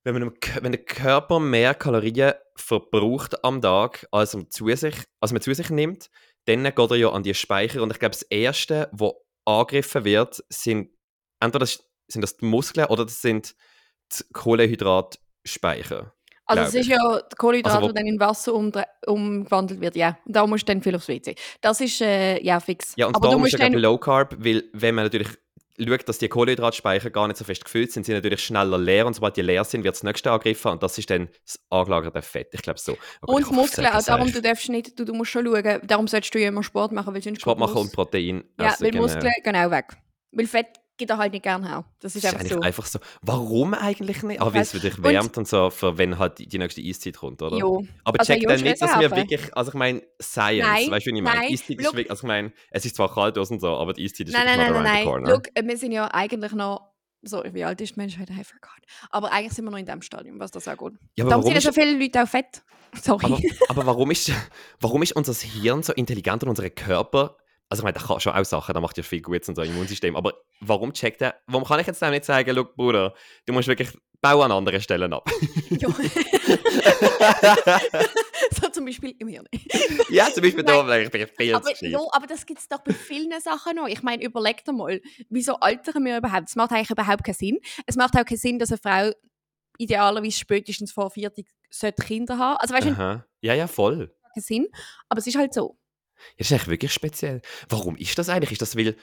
[0.04, 5.32] wenn, man, wenn der Körper mehr Kalorien verbraucht am Tag, als, er zu sich, als
[5.32, 6.10] man zu sich nimmt,
[6.44, 7.82] dann geht er ja an die Speicher.
[7.82, 9.14] Und ich glaube, das Erste, was
[9.46, 10.90] angegriffen wird, sind
[11.40, 13.56] entweder das, sind das die Muskeln oder das sind
[14.12, 16.14] die Kohlenhydratspeicher.
[16.46, 16.98] Also es ist ja
[17.30, 20.16] die Kohlenhydrate, Also wo- die dann in Wasser umdre- umgewandelt wird, ja.
[20.24, 21.34] Und da musst du dann viel aufs WC.
[21.60, 22.94] Das ist, äh, ja, fix.
[22.96, 25.28] Ja, und Aber du ist musst ja dann, Low Carb, weil wenn man natürlich
[25.78, 29.06] schaut, dass die Kohlenhydratspeicher gar nicht so fest gefüllt sind, sind sie natürlich schneller leer
[29.06, 32.22] und sobald die leer sind, wird das nächste angegriffen und das ist dann das angelagerte
[32.22, 32.48] Fett.
[32.52, 32.92] Ich glaube so.
[32.92, 36.06] Ich und Muskeln, auch sag darum, du darfst nicht, du, du musst schon schauen, darum
[36.08, 38.90] solltest du ja immer Sport machen, weil sonst Sport machen und Protein Ja, essen, weil
[38.92, 39.02] genau.
[39.04, 39.86] Muskeln gehen auch weg.
[40.32, 41.84] Weil Fett geht er halt nicht gerne her.
[42.00, 42.60] Das ist Das ist einfach so.
[42.60, 42.98] einfach so.
[43.22, 44.40] Warum eigentlich nicht?
[44.40, 47.42] Aber weil es dich und- wärmt und so, für wenn halt die, nächste Eiszeit kommt,
[47.42, 47.56] oder?
[47.58, 47.84] Jo.
[48.04, 51.10] Aber Also, check dann nicht, dass wir wirklich, also ich meine, Science, Nein, weißt du,
[51.12, 51.40] wie ich meine?
[51.42, 54.04] Eiszeit ist wirklich, also ich meine, es ist zwar kalt aus und so, aber die
[54.04, 55.32] Eiszeit ist Nein, wirklich nein, nein, nein, nein.
[55.32, 58.30] Look, wir sind ja eigentlich noch, so, wie alt ist die Menschheit?
[58.30, 58.70] I forgot.
[59.10, 60.94] Aber eigentlich sind wir noch in dem Stadium, was das auch gut.
[61.16, 62.62] Ja, Darum sind ja so viele Leute auch fett.
[63.02, 63.24] Sorry.
[63.26, 64.30] aber, aber warum, ist,
[64.80, 67.36] warum ist unser Hirn so intelligent und unser Körper,
[67.68, 69.62] also ich meine, der kann schon auch Sachen, der macht ja viel Gutes in so
[69.62, 73.14] Immunsystem, aber warum checkt er, warum kann ich jetzt dem nicht sagen, look, Bruder,
[73.46, 73.90] du musst wirklich
[74.20, 75.28] Bau an anderen Stellen ab.
[75.70, 75.88] Ja.
[78.52, 79.46] so zum Beispiel im Hirn.
[80.10, 80.86] ja, zum Beispiel Nein.
[80.86, 83.76] da, ich bin viel Aber, zu ja, aber das gibt es doch bei vielen Sachen
[83.76, 83.88] noch.
[83.88, 86.48] Ich meine, überleg dir mal, wieso altern wir überhaupt?
[86.48, 87.58] Es macht eigentlich überhaupt keinen Sinn.
[87.86, 89.12] Es macht auch keinen Sinn, dass eine Frau
[89.78, 92.56] idealerweise spätestens vor 40 sollte Kinder haben.
[92.58, 93.24] Also weißt du.
[93.40, 94.14] Ja, ja, voll.
[94.34, 94.68] keinen Sinn.
[95.08, 95.76] Aber es ist halt so.
[96.16, 97.42] Ja, das ist eigentlich wirklich speziell.
[97.68, 98.52] Warum ist das eigentlich?
[98.52, 98.96] Ist das, weil,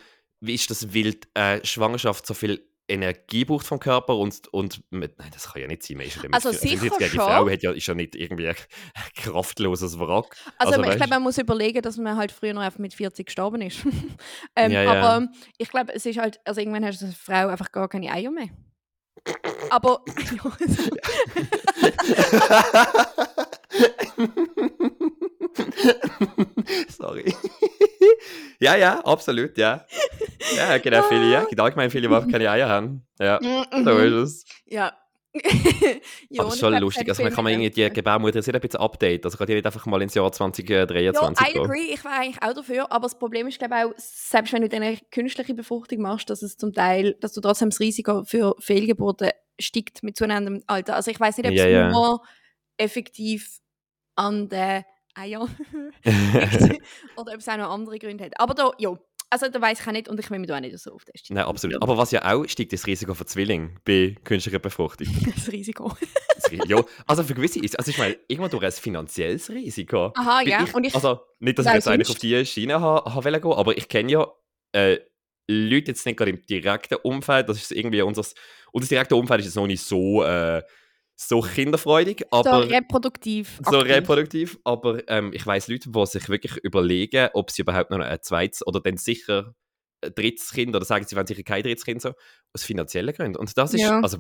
[0.43, 5.17] wie ist das, weil äh, Schwangerschaft so viel Energie braucht vom Körper und, und mit,
[5.17, 5.97] nein, das kann ja nicht sein.
[5.97, 7.21] Man ist ja Also also sicher jetzt, Die schon.
[7.21, 8.55] Frau hat ja, ist ja nicht irgendwie ein
[9.15, 10.35] kraftloses Wrack.
[10.57, 13.25] Also, Also, ich glaube, man muss überlegen, dass man halt früher noch einfach mit 40
[13.25, 13.85] gestorben ist.
[14.55, 14.91] ähm, Ja, ja.
[14.91, 15.27] Aber
[15.57, 18.31] ich glaube, es ist halt, also irgendwann hast du als Frau einfach gar keine Eier
[18.31, 18.49] mehr.
[19.69, 20.03] Aber
[26.89, 27.33] Sorry.
[28.59, 29.85] ja, ja, absolut, ja.
[30.55, 31.43] Ja, genau, viele, ja.
[31.45, 33.05] Gibt allgemein viele, die überhaupt keine Eier haben.
[33.19, 33.39] Ja,
[33.83, 34.45] so ist es.
[34.65, 34.93] ja,
[35.33, 35.41] ja,
[36.39, 37.09] aber es ist schon lustig.
[37.09, 39.23] Also, man kann man irgendwie die Gebärmutter jetzt ein bisschen updaten.
[39.23, 42.43] Also, kann die nicht einfach mal ins Jahr 2023 Ja, I agree, ich wäre eigentlich
[42.43, 46.01] auch dafür, aber das Problem ist, glaube ich, auch, selbst wenn du eine künstliche Befruchtung
[46.01, 50.63] machst, dass es zum Teil, dass du trotzdem das Risiko für Fehlgeburten steigt mit zunehmendem
[50.67, 50.95] Alter.
[50.95, 51.89] Also ich weiß nicht, ob es Ja, ja.
[51.89, 52.21] nur
[52.77, 53.59] effektiv
[54.15, 54.49] an
[55.15, 55.49] den Eiern
[57.15, 58.39] oder ob es auch noch andere Gründe hat.
[58.39, 58.97] Aber da, ja,
[59.29, 61.05] also da weiß ich auch nicht und ich will mich da auch nicht so auf
[61.05, 61.35] testen.
[61.35, 61.81] Nein, absolut.
[61.81, 65.07] Aber was ja auch steigt, das Risiko für Zwilling bei künstlicher Befruchtung.
[65.35, 65.91] Das Risiko.
[66.35, 70.11] Das Ri- ja, also für gewisse ist, also ich meine, irgendwo durch ein finanzielles Risiko.
[70.15, 70.63] Aha, ja.
[70.63, 73.51] Ich, und ich, also nicht, dass ich jetzt eigentlich auf die Schiene ha, ha gehen,
[73.53, 74.27] aber ich kenne ja
[74.73, 74.99] äh,
[75.47, 78.23] Leute jetzt nicht gerade im direkten Umfeld, das ist irgendwie unser,
[78.71, 80.61] unser direktes Umfeld ist jetzt noch nicht so, äh,
[81.15, 83.59] so kinderfreudig, so aber reproduktiv.
[83.69, 83.93] so aktiv.
[83.95, 88.19] reproduktiv, aber ähm, ich weiß Leute, die sich wirklich überlegen, ob sie überhaupt noch ein
[88.21, 89.53] zweites oder dann sicher
[90.03, 92.11] ein drittes Kind oder sagen, sie wollen sicher kein drittes Kind so,
[92.53, 93.37] aus finanziellen Gründen.
[93.37, 94.01] Und das ist Ja.
[94.01, 94.17] also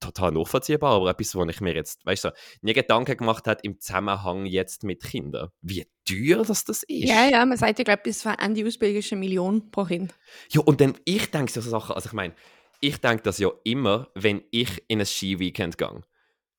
[0.00, 2.30] total nachvollziehbar, aber etwas, wo ich mir jetzt, weißt du,
[2.62, 5.50] nie Gedanken gemacht habe im Zusammenhang jetzt mit Kindern.
[5.62, 7.08] Wie teuer das, das ist.
[7.08, 10.14] Ja, ja, man sagt ja, glaube bis für Ende Ausbildung ist eine Million pro Kind.
[10.50, 12.34] Ja, und dann, ich denke so Sachen, also ich meine,
[12.80, 16.00] ich denke das ja immer, wenn ich in ein Ski-Weekend gehe.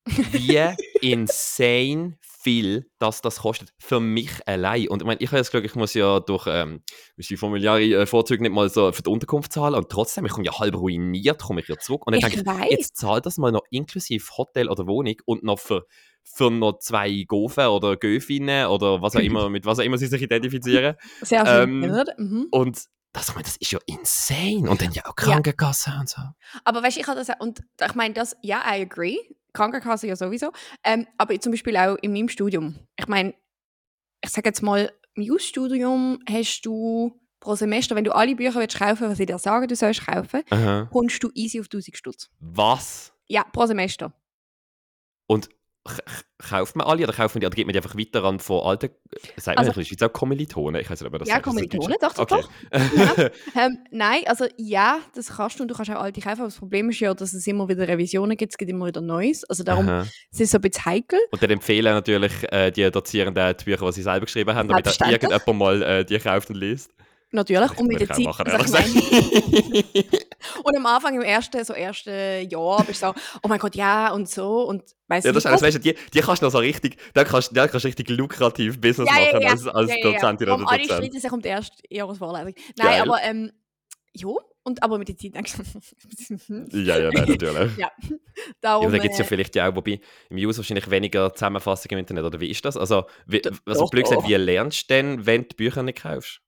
[0.06, 4.88] Wie insane viel das das kostet für mich allein.
[4.88, 6.82] Und ich meine, ich habe das Glück, ich muss ja durch ähm,
[7.18, 10.46] die familiäre äh, Vorzüge nicht mal so für die Unterkunft zahlen und trotzdem, ich komme
[10.46, 12.06] ja halb ruiniert, komme ich ja zurück.
[12.08, 12.72] Und dann denke Ich ich, weiß.
[12.72, 15.86] jetzt zahl das mal noch inklusive Hotel oder Wohnung und noch für,
[16.24, 20.08] für noch zwei Gofen oder Göfinnen oder was auch immer, mit was auch immer sie
[20.08, 20.96] sich identifizieren.
[21.22, 21.84] Sehr schön.
[21.84, 22.06] ähm?
[22.18, 22.48] Mhm.
[22.50, 24.70] Und das, ich meine, das ist ja insane.
[24.70, 26.22] Und dann ja auch Krankenkasse und so.
[26.64, 29.18] Aber weißt du, ich habe das und ich meine, das, ja, I agree.
[29.54, 30.52] Krankenkasse ja sowieso.
[30.84, 32.76] Ähm, aber zum Beispiel auch in meinem Studium.
[32.98, 33.34] Ich meine,
[34.24, 38.78] ich sage jetzt mal, im Jus-Studium hast du pro Semester, wenn du alle Bücher willst
[38.78, 40.88] kaufen, was ich dir sage, du sollst kaufen, Aha.
[40.92, 42.30] kommst du easy auf 1000 Stutz.
[42.40, 43.14] Was?
[43.28, 44.14] Ja, pro Semester.
[45.28, 45.50] Und
[46.38, 48.62] kauft man alle oder kauft man die oder gibt man die einfach weiter an von
[48.64, 48.90] alten,
[49.38, 50.82] sagt man Also- in der Schweiz auch Kommilitonen?
[50.82, 51.48] Ich weiß nicht, ob man das Ja, sagt.
[51.48, 52.16] Das Kommilitonen, Deutsch.
[52.16, 53.30] doch, doch, okay.
[53.56, 56.58] Ähm, nein, also ja, das kannst du und du kannst auch alte kaufen, aber das
[56.58, 59.44] Problem ist ja, dass es immer wieder Revisionen gibt, es gibt immer wieder Neues.
[59.46, 60.02] Also darum Aha.
[60.32, 61.20] es ist es ein bisschen heikel.
[61.32, 64.88] Und dann empfehlen natürlich äh, die Dozierenden die Bücher, die sie selber geschrieben haben, damit
[64.88, 66.92] auch irgendjemand mal äh, die kauft und liest.
[67.34, 67.78] Natürlich.
[67.78, 68.26] Und mit der Zeit.
[68.26, 69.84] machen, also meine.
[70.64, 74.12] Und am Anfang, im ersten, so ersten Jahr, bist du so, oh mein Gott, ja
[74.12, 74.64] und so.
[74.64, 76.98] Und weißt Ja, du, das ist weißt du, die, die kannst du noch so richtig,
[77.14, 79.50] da kannst, da kannst du richtig lukrativ Business Ja, ja, machen ja.
[79.52, 80.12] als, als ja, ja, ja.
[80.14, 80.92] Dozentin oder alle Dozent.
[80.98, 82.54] streiten sich um die erste Jahresvorlesung.
[82.78, 83.02] Nein, Geil.
[83.02, 83.52] aber ähm,
[84.14, 84.28] ja,
[84.64, 85.64] und, aber mit der Zeit denkst du,
[86.78, 87.78] Ja, ja, nein, natürlich.
[87.78, 88.16] Ja, Ja,
[88.62, 91.34] darum, aber da gibt es ja äh, vielleicht ja auch, wobei im News wahrscheinlich weniger
[91.34, 92.78] Zusammenfassungen im Internet, oder wie ist das?
[92.78, 94.28] Also, wie, Doch, also blöd gesagt, doch.
[94.30, 96.42] wie lernst du denn, wenn du Bücher nicht kaufst?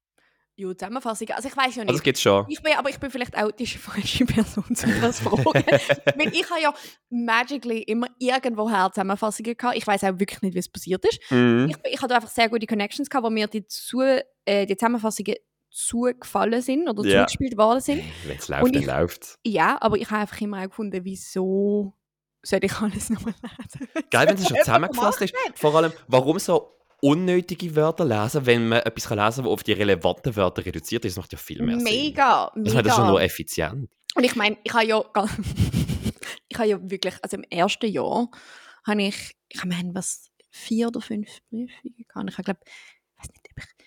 [0.55, 1.29] Ja, Zusammenfassung.
[1.31, 2.03] Also ich weiß ja Also, das nicht.
[2.03, 2.45] gibt es schon.
[2.47, 5.43] Ich bin, aber ich bin vielleicht auch die falsche Person, um das zu fragen.
[6.15, 6.73] Weil ich habe ja
[7.09, 9.77] magically immer irgendwoher Zusammenfassungen gehabt.
[9.77, 11.19] Ich weiß auch wirklich nicht, wie es passiert ist.
[11.31, 11.69] Mhm.
[11.71, 14.01] Ich, ich hatte einfach sehr gute Connections gehabt, wo mir die, zu,
[14.45, 15.35] äh, die Zusammenfassungen
[15.71, 17.21] zugefallen sind oder Ja.
[17.25, 18.03] zugespielt worden sind.
[18.25, 21.93] Wenn es läuft, dann läuft Ja, aber ich habe einfach immer auch gefunden, wieso
[22.43, 23.87] soll ich alles nochmal lesen?
[24.11, 25.33] Geil, wenn es schon zusammengefasst ist.
[25.55, 29.63] Vor allem, warum so unnötige Wörter lesen, wenn man etwas kann lesen kann, das auf
[29.63, 31.17] die relevanten Wörter reduziert ist?
[31.17, 31.83] Das macht ja viel mehr Sinn.
[31.83, 33.11] Mega, Das ist das schon mega.
[33.11, 33.89] nur effizient.
[34.15, 35.03] Und ich meine, ich habe ja,
[36.47, 38.29] ich habe ja wirklich, also im ersten Jahr
[38.87, 41.67] habe ich, ich meine, was, vier oder fünf Prüfungen
[42.07, 42.29] gehabt.
[42.29, 43.85] Ich glaube, ich weiß nicht, ob ich,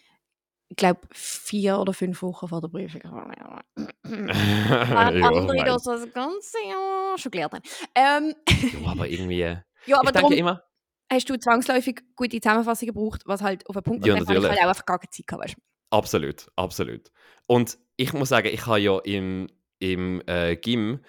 [0.68, 3.00] ich glaube, vier oder fünf Wochen vor der Prüfung.
[3.04, 4.34] Während
[5.16, 7.62] ja, andere mein- das ganze Jahr schon gelernt haben.
[7.94, 8.34] Ähm,
[8.82, 9.38] ja, aber irgendwie.
[9.40, 10.62] ja, ich aber denke darum immer,
[11.10, 14.50] hast du zwangsläufig gute Zusammenfassungen gebraucht, was halt auf einen Punkt Ja, und ich natürlich.
[14.50, 15.60] halt auch einfach gar keine Zeit gehabt, weißt du.
[15.90, 17.12] Absolut, absolut.
[17.46, 21.00] Und ich muss sagen, ich habe ja im, im äh, Gym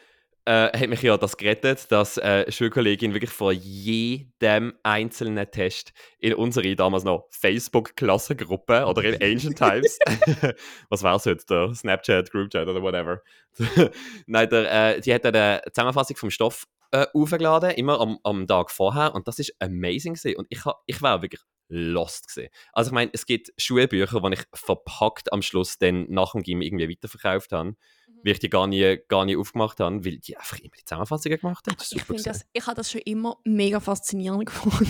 [0.47, 5.91] äh, hat mich ja das gerettet, dass äh, eine Schulkollegin wirklich vor jedem einzelnen Test
[6.19, 9.99] in unsere damals noch Facebook-Klassengruppe oder in Ancient Times,
[10.89, 13.21] was war es heute, der Snapchat, Groupchat oder whatever,
[14.25, 18.47] Nein, der, äh, die hat dann eine Zusammenfassung vom Stoff äh, aufgeladen, immer am, am
[18.47, 20.38] Tag vorher und das ist amazing gewesen.
[20.38, 22.50] und ich, ha- ich war wirklich lost gesehen.
[22.71, 26.62] Also ich meine, es gibt Schulbücher, die ich verpackt am Schluss dann nach dem Gym
[26.62, 27.76] irgendwie weiterverkauft habe,
[28.23, 31.38] weil ich die gar nie, gar nie aufgemacht habe, weil die einfach immer die Zusammenfassungen
[31.39, 31.76] gemacht haben.
[31.78, 32.43] Das Ich, das, gewesen.
[32.54, 34.88] ich habe das schon immer mega faszinierend gefunden.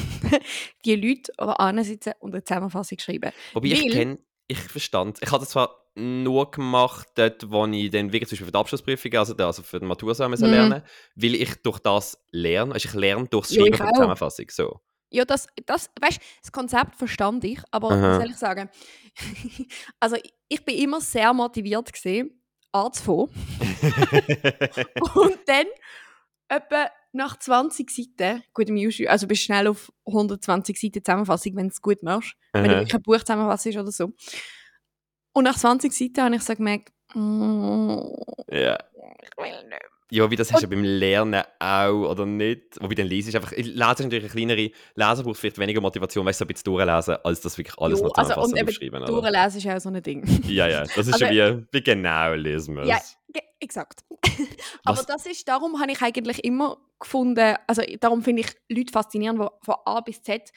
[0.85, 3.31] die Leute, die ansitzen und eine Zusammenfassung schreiben.
[3.53, 7.89] Wobei ich weil- kenne, ich verstand, ich habe das zwar nur gemacht, dort, wo ich
[7.89, 10.51] dann wirklich zum Beispiel für die Abschlussprüfung, also, also für die Matura müssen Mhm.
[10.51, 10.83] lernen,
[11.15, 13.93] weil ich durch das lerne, also ich lerne durch das Ja, Schreiben ich von der.
[13.95, 14.79] Zusammenfassung, so.
[15.09, 18.09] Ja, das, das, weißt, das Konzept verstand ich, aber Aha.
[18.09, 18.69] was soll ich sagen?
[19.99, 20.17] also
[20.49, 23.29] ich- bin immer sehr motiviert gesehen, anzufangen
[25.15, 25.65] und dann
[26.49, 31.67] etwa nach 20 Seiten, gut im Usual, also bist schnell auf 120 Seiten Zusammenfassung, wenn
[31.67, 32.79] du es gut machst, wenn du Aha.
[32.79, 34.11] wirklich ein Buch zusammenfassst oder so.
[35.37, 37.99] Und nach 20 Seiten habe ich so gemerkt, mm,
[38.51, 38.75] Ja.
[39.21, 39.81] ich will nicht.
[40.09, 42.81] Ja, wie das hast du ja beim Lernen auch, oder nicht?
[42.81, 43.51] Wobei dann liest einfach.
[43.51, 44.71] Lesen ist natürlich eine kleinere.
[44.95, 47.99] Lesen braucht vielleicht weniger Motivation, weißt du, so ein bisschen durchlesen, als das wirklich alles
[47.99, 49.03] Jo, noch also, zusammenfassen und und aufschreiben.
[49.03, 49.11] oder?
[49.21, 50.25] Durchlesen ist ja auch so ein Ding.
[50.47, 52.97] Ja, ja, das ist Also- ja wie, wie genau lesen wir Ja,
[53.59, 53.99] exakt.
[54.85, 59.39] Aber das ist, darum habe ich eigentlich immer gefunden, also darum finde ich Leute faszinierend,
[59.39, 60.51] die von A bis Z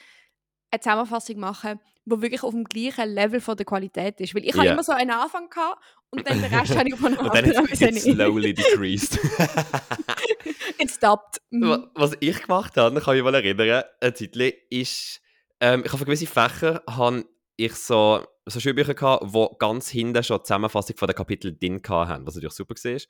[0.71, 4.33] eine Zusammenfassung machen, die wirklich auf dem gleichen Level von der Qualität ist.
[4.35, 4.73] Weil ich habe Ja.
[4.73, 7.71] immer so einen Anfang gehabt und dann den Rest habe ich von Und dann hat
[7.71, 9.19] es slowly decreased.
[10.79, 11.41] It stopped.
[11.51, 11.61] Mhm.
[11.69, 15.21] Wa- Was ich gemacht habe, kann ich mich mal erinnern, ein Titel ist,
[15.59, 17.25] ähm, ich habe für gewisse Fächer habe
[17.57, 21.81] ich so, so Schulbücher gehabt, die ganz hinten schon die Zusammenfassung von den Kapiteln drin
[21.87, 23.01] haben, was natürlich super war.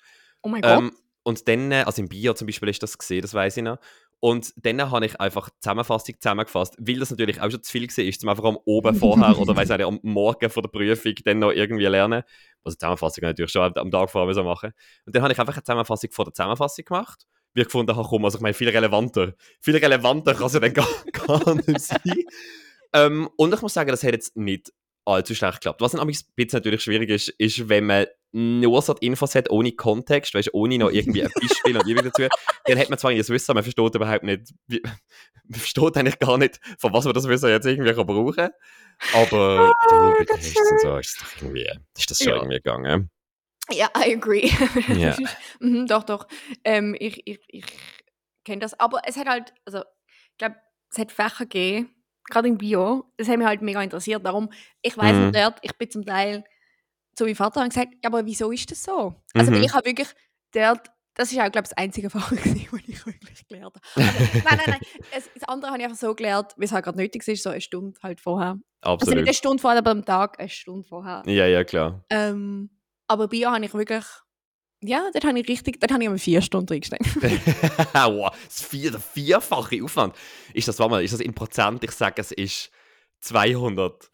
[0.42, 0.72] Oh mein Gott.
[0.80, 0.92] Ähm,
[1.24, 3.78] und dann, äh, also im Bio zum Beispiel ist das gesehen, das weiß ich noch.
[4.24, 7.88] Und dann habe ich einfach die Zusammenfassung zusammengefasst, weil das natürlich auch schon zu viel
[7.90, 11.16] war, ist zum einfach am Oben vorher oder weiß nicht, am Morgen vor der Prüfung
[11.26, 12.22] dann noch irgendwie lernen.
[12.64, 14.72] Also Zusammenfassung natürlich schon am- Tag vorher müssen machen.
[15.08, 17.26] Und dann habe ich einfach eine Zusammenfassung vor der Zusammenfassung gemacht.
[17.56, 19.34] Ich gefunden habe, komm, also ich meine, viel relevanter.
[19.60, 22.00] Viel relevanter kann es ja dann gar, gar nicht sein.
[22.94, 24.72] ähm, und ich muss sagen, das hat jetzt nicht
[25.06, 25.82] allzu schlecht geklappt.
[25.82, 29.74] Was ein bisschen natürlich schwierig ist, ist, wenn man nur so die Infos hat, ohne
[29.74, 32.28] Kontext, weißt, ohne noch irgendwie ein Beispiel und Übung dazu,
[32.66, 34.82] dann hat man zwar das Wissen, aber man versteht überhaupt nicht, wie,
[35.44, 38.52] man versteht eigentlich gar nicht, von was man das Wissen jetzt irgendwie kann brauchen kann.
[39.14, 42.36] Aber du, bei Tests und so ist, das doch irgendwie, ist das schon Ja.
[42.38, 43.10] irgendwie gegangen.
[43.72, 44.50] Ja, I agree.
[44.98, 45.16] Ja.
[45.60, 46.28] Mhm, doch, doch.
[46.64, 47.66] Ähm, ich ich, ich
[48.44, 48.80] kenne das.
[48.80, 49.80] Aber es hat halt, also,
[50.32, 50.56] ich glaube,
[50.92, 51.90] es hat Fächer gegeben,
[52.32, 54.26] gerade im Bio, das hat mich halt mega interessiert.
[54.26, 54.50] Darum,
[54.82, 55.32] ich weiß Mhm.
[55.34, 56.44] dort, ich bin zum Teil
[57.16, 59.14] zu meinem Vater und gesagt, ja, aber wieso ist das so?
[59.34, 59.62] Also, Mhm.
[59.64, 60.08] ich habe wirklich
[60.54, 63.80] dort, das ist auch, glaube ich, das einzige Fach, das ich wirklich gelernt habe.
[63.96, 64.80] Also, nein, nein, nein.
[65.36, 67.62] Das andere habe ich einfach so gelernt, wie es halt gerade nötig ist, so eine
[67.62, 68.50] Stunde halt vorher.
[68.50, 69.18] Also nicht Absolut.
[69.28, 71.22] eine Stunde vorher, aber am Tag eine Stunde vorher.
[71.26, 72.04] Ja, ja, klar.
[72.10, 72.70] Ähm,
[73.08, 74.06] aber Bio habe ich wirklich,
[74.84, 77.06] ja, dort habe ich richtig, dort habe ich einmal vier Stunden reingesteckt.
[77.94, 80.16] wow, das vier, der vierfache Aufwand.
[80.54, 81.84] Ist das, warte mal, ist das in Prozent?
[81.84, 82.72] Ich sage, es ist
[83.22, 84.10] 200.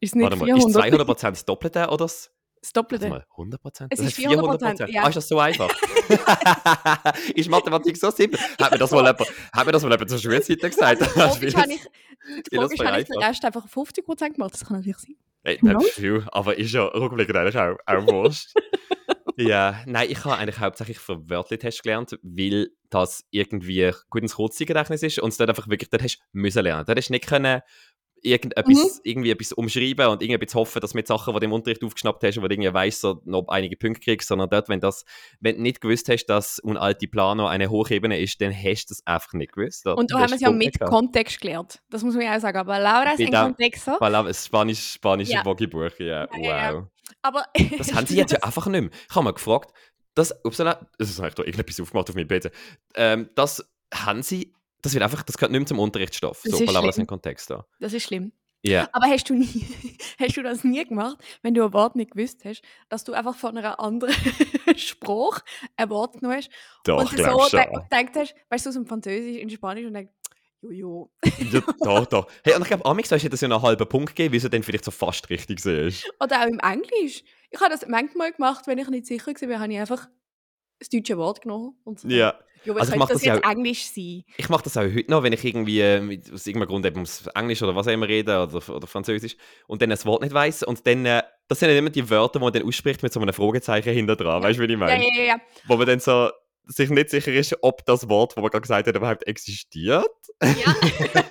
[0.00, 0.68] Ist nicht Warte mal, 400.
[0.68, 2.30] ist 200 Prozent das Doppelte oder das?
[2.60, 3.08] Das Doppelte.
[3.08, 3.92] Mal, 100 Prozent?
[3.92, 5.02] Es ist 400%, ja.
[5.04, 5.70] Ah, ist das so einfach?
[7.34, 8.40] ist Mathematik so simpel?
[8.58, 9.20] Hat mir das mal jemand,
[9.52, 11.02] hat mir das mal jemand zur Schulzeit gesagt?
[11.02, 11.80] Das Logisch habe ich,
[12.52, 13.22] logisch habe ich den.
[13.22, 14.54] Rest einfach auf 50% gemacht.
[14.54, 15.16] Das kann natürlich sein.
[15.42, 18.54] Ey, Who das ist viel, aber ist ja rückblickend eigentlich auch, auch wurscht.
[19.36, 25.02] Ja, nein, ich habe eigentlich hauptsächlich für Wörtertest gelernt, weil das irgendwie gut ins Kurzzeitgedächtnis
[25.02, 26.84] ist und es dort einfach wirklich, dort hast du müssen lernen.
[26.86, 27.60] Dort hast du nicht können
[28.22, 31.52] irgendetwas, irgendwie etwas umschreiben und irgendwie etwas hoffen, dass du mit Sachen, die du im
[31.52, 34.80] Unterricht aufgeschnappt hast, wo du irgendwie weißt, so noch einige Punkte kriegst, sondern dort, wenn,
[34.80, 35.04] das,
[35.40, 38.94] wenn du nicht gewusst hast, dass un alte Plano eine Hochebene ist, dann hast du
[38.94, 39.86] es einfach nicht gewusst.
[39.86, 41.82] Und da haben wir es ja mit Kontext gelernt.
[41.90, 42.56] Das muss man ja auch sagen.
[42.56, 43.90] Aber Laura ist Mit in dem- Kontexto.
[43.92, 45.44] Voilà, ein Spanisch, spanisches Ja.
[45.44, 46.88] Vogibuch, ja, Ja, ja, ja.
[47.24, 47.46] Aber
[47.78, 48.90] Das haben sie jetzt ja einfach nicht mehr.
[49.08, 49.72] Ich habe mal gefragt,
[50.14, 52.52] das, upsala, das ist eigentlich da irgendetwas aufgemacht auf meinem PC.
[52.94, 56.42] Ähm, das haben sie, das wird einfach, das gehört nicht mehr zum Unterrichtsstoff.
[56.44, 57.02] Das so, Palabras schlimm.
[57.02, 57.66] in Kontext da.
[57.80, 58.32] Das ist schlimm.
[58.62, 58.88] Ja.
[58.92, 59.66] Aber hast du, nie,
[60.18, 63.34] hast du das nie gemacht, wenn du ein Wort nicht gewusst hast, dass du einfach
[63.34, 64.14] von einer anderen
[64.76, 65.42] Sprache
[65.76, 66.50] ein Wort genommen hast
[66.84, 67.60] Doch, und so schon.
[67.60, 70.12] gedacht hast, weißt du, aus dem Französisch in Spanisch und denkst,
[70.70, 71.10] jojo.
[71.52, 72.26] Ja, doch, doch.
[72.42, 74.62] Hey, und ich glaube, Amix hätte das ja einen halben Punkt gegeben, wie es dann
[74.62, 76.04] vielleicht so fast richtig ist.
[76.20, 77.22] Oder auch im Englisch.
[77.50, 80.08] Ich habe das manchmal gemacht, wenn ich nicht sicher war, habe ich einfach
[80.80, 81.76] das deutsche Wort genommen.
[81.84, 82.08] Und so.
[82.08, 82.34] Ja.
[82.66, 84.24] Ja, Also ich könnte mach das das ja jetzt auch- Englisch sein?
[84.38, 86.96] Ich mache das auch heute noch, wenn ich irgendwie äh, mit, aus irgendeinem Grund eben
[86.96, 90.32] ums Englisch oder was auch immer rede oder, oder Französisch und dann ein Wort nicht
[90.32, 93.12] weiß und dann, äh, das sind dann immer die Wörter, die man dann ausspricht mit
[93.12, 94.42] so einem Fragezeichen hinter dran.
[94.42, 95.04] Weißt du, wie ich Ja, meine?
[95.04, 95.22] ja, ja.
[95.24, 95.36] ja.
[95.66, 96.30] Wo man dann so
[96.66, 100.06] sich nicht sicher ist, ob das Wort, das man gerade gesagt hat, überhaupt existiert.
[100.42, 100.74] ja.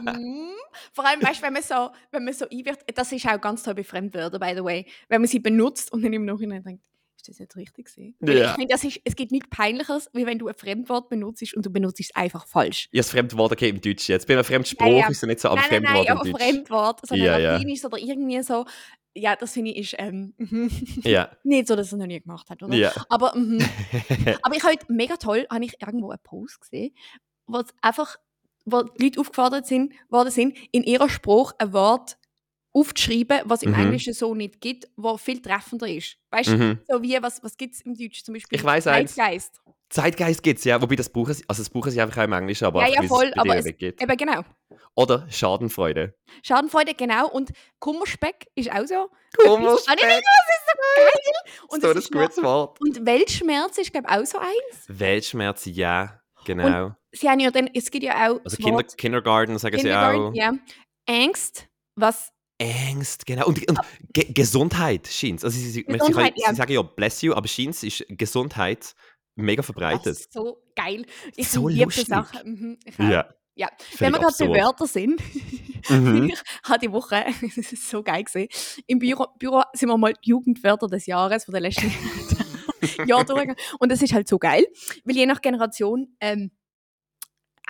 [0.00, 0.52] Mm.
[0.92, 3.62] Vor allem, weißt du, wenn man so, wenn man so einwirkt, das ist auch ganz
[3.62, 6.82] toll bei Fremdwörtern, by the way, wenn man sie benutzt und dann im Nachhinein denkt,
[7.16, 8.14] ist das jetzt richtig gewesen?
[8.20, 8.50] Ja.
[8.50, 11.66] Ich finde, das ist, es gibt nichts Peinlicheres, wie wenn du ein Fremdwort benutzt und
[11.66, 12.86] du benutzt es einfach falsch.
[12.86, 14.12] Habe das Fremdwort okay im Deutschen.
[14.12, 15.08] Jetzt bei einem Fremdspruch Ja, ja.
[15.08, 16.42] ist es nicht so, aber nein, nein, Fremdwort nein, im aber Deutsch.
[16.42, 17.52] Fremdwort, so ein Ja, ja.
[17.54, 18.64] Latinisch oder irgendwie so,
[19.18, 20.70] ja, das finde ich ist ähm, mhm.
[21.02, 22.74] Ja, nicht so, dass er es noch nie gemacht hat, oder?
[22.74, 22.92] ja.
[23.08, 23.58] Aber, mhm.
[24.42, 26.94] Aber ich habe heute mega toll, habe ich irgendwo einen Post gesehen,
[27.46, 28.16] wo einfach,
[28.64, 32.16] wo die Leute aufgefordert sind, worden sind, in ihrer Sprache ein Wort
[32.72, 33.80] aufzuschreiben, was im Mhm.
[33.80, 36.16] Englischen so nicht gibt, wo viel treffender ist.
[36.30, 36.78] Weißt du, Mhm.
[36.86, 38.58] so wie, was, was gibt es im Deutschen zum Beispiel?
[38.58, 39.14] Ich weiss eins.
[39.14, 39.60] Zeitgeist.
[39.90, 40.80] Zeitgeist gibt es, ja.
[40.82, 43.08] Wobei das brauchen sie, also das brauchen sie einfach auch im Englischen, aber Ja, ja,
[43.08, 44.02] voll, aber es- gibt.
[44.02, 44.42] Eben genau.
[44.94, 46.14] Oder Schadenfreude.
[46.42, 47.28] Schadenfreude, genau.
[47.30, 49.08] Und Kummerspeck ist auch so.
[49.36, 49.98] Kummerspeck.
[50.00, 51.66] Nein, das ist so geil.
[51.68, 52.80] Und, so ein ist gutes Wort.
[52.80, 54.84] und Weltschmerz ist, glaube ich, auch so eins.
[54.88, 56.20] Weltschmerz, ja.
[56.44, 56.92] Genau.
[57.12, 60.52] Sie haben ja dann, es gibt ja auch Also Kinder, Kindergarten sagen Kindergarten, sie auch.
[60.52, 60.52] ja.
[61.08, 63.46] Angst, was Angst, genau.
[63.46, 63.78] Und, und
[64.12, 65.44] Ge Gesundheit, Scheins.
[65.44, 66.54] Also sie, sie, sie, Gesundheit, sie, ja.
[66.54, 68.94] sagen ja bless you, aber Scheins ist Gesundheit
[69.38, 70.06] mega das verbreitet.
[70.06, 71.04] ist so geil.
[71.36, 72.06] Ich So liebe lustig.
[72.06, 72.40] Sachen.
[72.50, 72.98] Mhm, ich.
[72.98, 73.28] Ja.
[73.54, 73.68] Ja.
[73.98, 74.60] Wenn wir gerade bei.
[74.62, 75.20] Wörtern sind,
[75.88, 76.30] Mhm.
[76.32, 77.24] ich habe die Woche,
[77.56, 78.48] es ist so geil gesehen,
[78.86, 81.90] im Büro, Büro sind wir mal die Jugendwörter des Jahres von der letzten
[83.06, 83.56] Jahr durchgegangen.
[83.78, 84.66] Und das ist halt so geil,
[85.04, 86.50] weil je nach Generation ähm,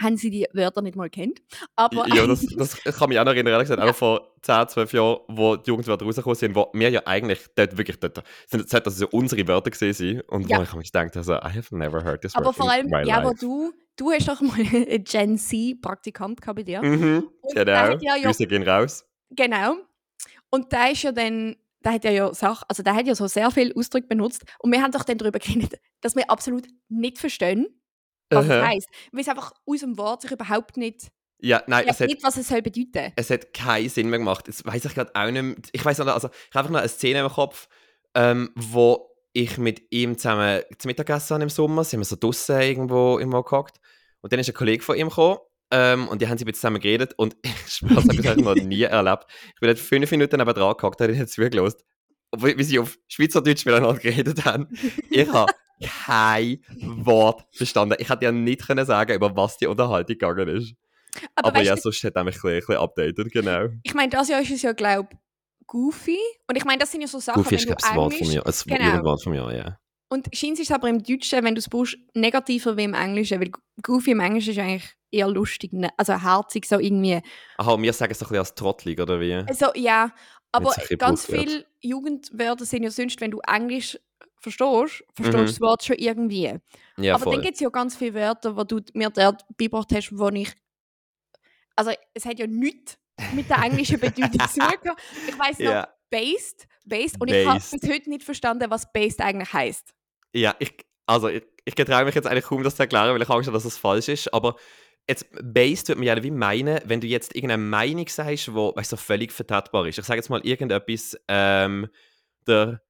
[0.00, 1.40] haben sie die Wörter nicht mal kennt.
[1.76, 4.68] Aber Ja, das, das kann mich auch noch erinnern, ehrlich gesagt, auch noch vor 10,
[4.68, 8.72] 12 Jahren, wo die Jugendwörter rausgekommen sind, wo wir ja eigentlich dort wirklich dort, sind,
[8.72, 10.20] das ja unsere Wörter gesehen.
[10.28, 10.58] Und Ja.
[10.58, 13.34] wo ich mich gedacht, also, I have never heard this aber vor allem, ja, aber
[13.34, 16.82] du, du hast doch mal einen Gen Z-Praktikant gehabt bei dir.
[16.82, 17.70] Mhm, Und genau.
[18.00, 19.04] ja, ja Grüße gehen raus.
[19.30, 19.76] Genau.
[20.50, 23.26] Und da ist ja dann, da hat er ja Sach, also der hat ja so
[23.26, 27.18] sehr viel Ausdrücke benutzt und wir haben doch dann darüber geredet, dass wir absolut nicht
[27.18, 27.66] verstehen,
[28.30, 28.88] was es heisst.
[29.12, 31.08] Weil es einfach aus dem Wort sich überhaupt nicht,
[31.40, 33.12] Ja, nein, ja, es hat nicht was es soll bedeuten.
[33.16, 34.46] es hat keinen Sinn mehr gemacht.
[34.48, 35.56] Jetzt weiß ich gerade auch nicht mehr.
[35.72, 37.68] Ich weiß noch, also ich habe einfach noch eine Szene im Kopf,
[38.14, 41.84] ähm, wo ich mit ihm zusammen zu Mittag gegessen habe im Sommer.
[41.84, 43.78] Sind wir so draußen irgendwo, irgendwo gehockt.
[44.20, 45.38] Und dann ist ein Kollege von ihm gekommen.
[45.70, 47.14] Ähm, und die haben sie zusammen geredet.
[47.16, 49.26] Und ich schwöre, das habe ich noch nie erlebt.
[49.54, 51.78] Ich bin dort fünf Minuten neben dran gehockt, habe ihn jetzt zugelassen.
[52.36, 54.68] Wie wie sie auf Schweizerdeutsch miteinander geredet haben.
[55.10, 57.96] Ich habe kein Wort verstanden.
[57.98, 60.74] Ich hätte ja nicht können sagen, über was die Unterhaltung gegangen ist.
[61.34, 63.66] Aber, Aber, ja, du, sonst hat er mich ein bisschen, ein bisschen updated, genau.
[63.82, 65.18] ich meine, das Jahr ist es ja, glaube ich,
[65.66, 66.18] goofy.
[66.48, 67.96] Und ich meine, das sind ja so Sachen, Goofy ist, wenn glaube du ich, das
[67.96, 68.42] Wort von mir.
[68.42, 68.84] Das Genau.
[68.84, 69.78] Jugendwort von mir, ja.
[70.10, 73.40] Und scheint es aber im Deutschen, wenn du es brauchst, negativer wie im Englischen.
[73.40, 73.50] Weil
[73.82, 75.90] goofy im Englischen ist eigentlich eher lustig, ne?
[75.96, 77.20] also herzig so irgendwie.
[77.58, 79.34] Aha, und wir sagen es doch ein bisschen als trottelig, oder wie?
[79.34, 80.12] Also ja,
[80.52, 83.98] aber ganz viele Jugendwörter sind ja sonst, wenn du Englisch
[84.40, 85.46] verstehst, verstehst du Mhm.
[85.46, 86.54] das Wort schon irgendwie.
[86.96, 87.42] Ja, aber dann voll.
[87.42, 90.52] gibt es ja ganz viele Wörter, die du mir dort beigebracht hast, wo ich.
[91.76, 92.98] Also es hat ja nichts
[93.34, 94.92] mit der englischen Bedeutung zu tun.
[95.28, 95.88] Ich weiß noch, Ja.
[96.10, 97.20] based, based.
[97.20, 97.80] Und ich habe Based.
[97.80, 99.94] bis heute nicht verstanden, was based eigentlich heißt.
[100.32, 100.74] Ja, ich,
[101.06, 103.56] also ich, ich getraue mich jetzt eigentlich kaum, das zu erklären, weil ich Angst habe,
[103.56, 104.32] dass es falsch ist.
[104.34, 104.56] Aber
[105.08, 108.92] jetzt, based würde man ja wie meinen, wenn du jetzt irgendeine Meinung sagst, die weißt,
[108.92, 109.98] du, so völlig vertretbar ist.
[109.98, 111.88] Ich sage jetzt mal irgendetwas, ähm,
[112.46, 112.82] der,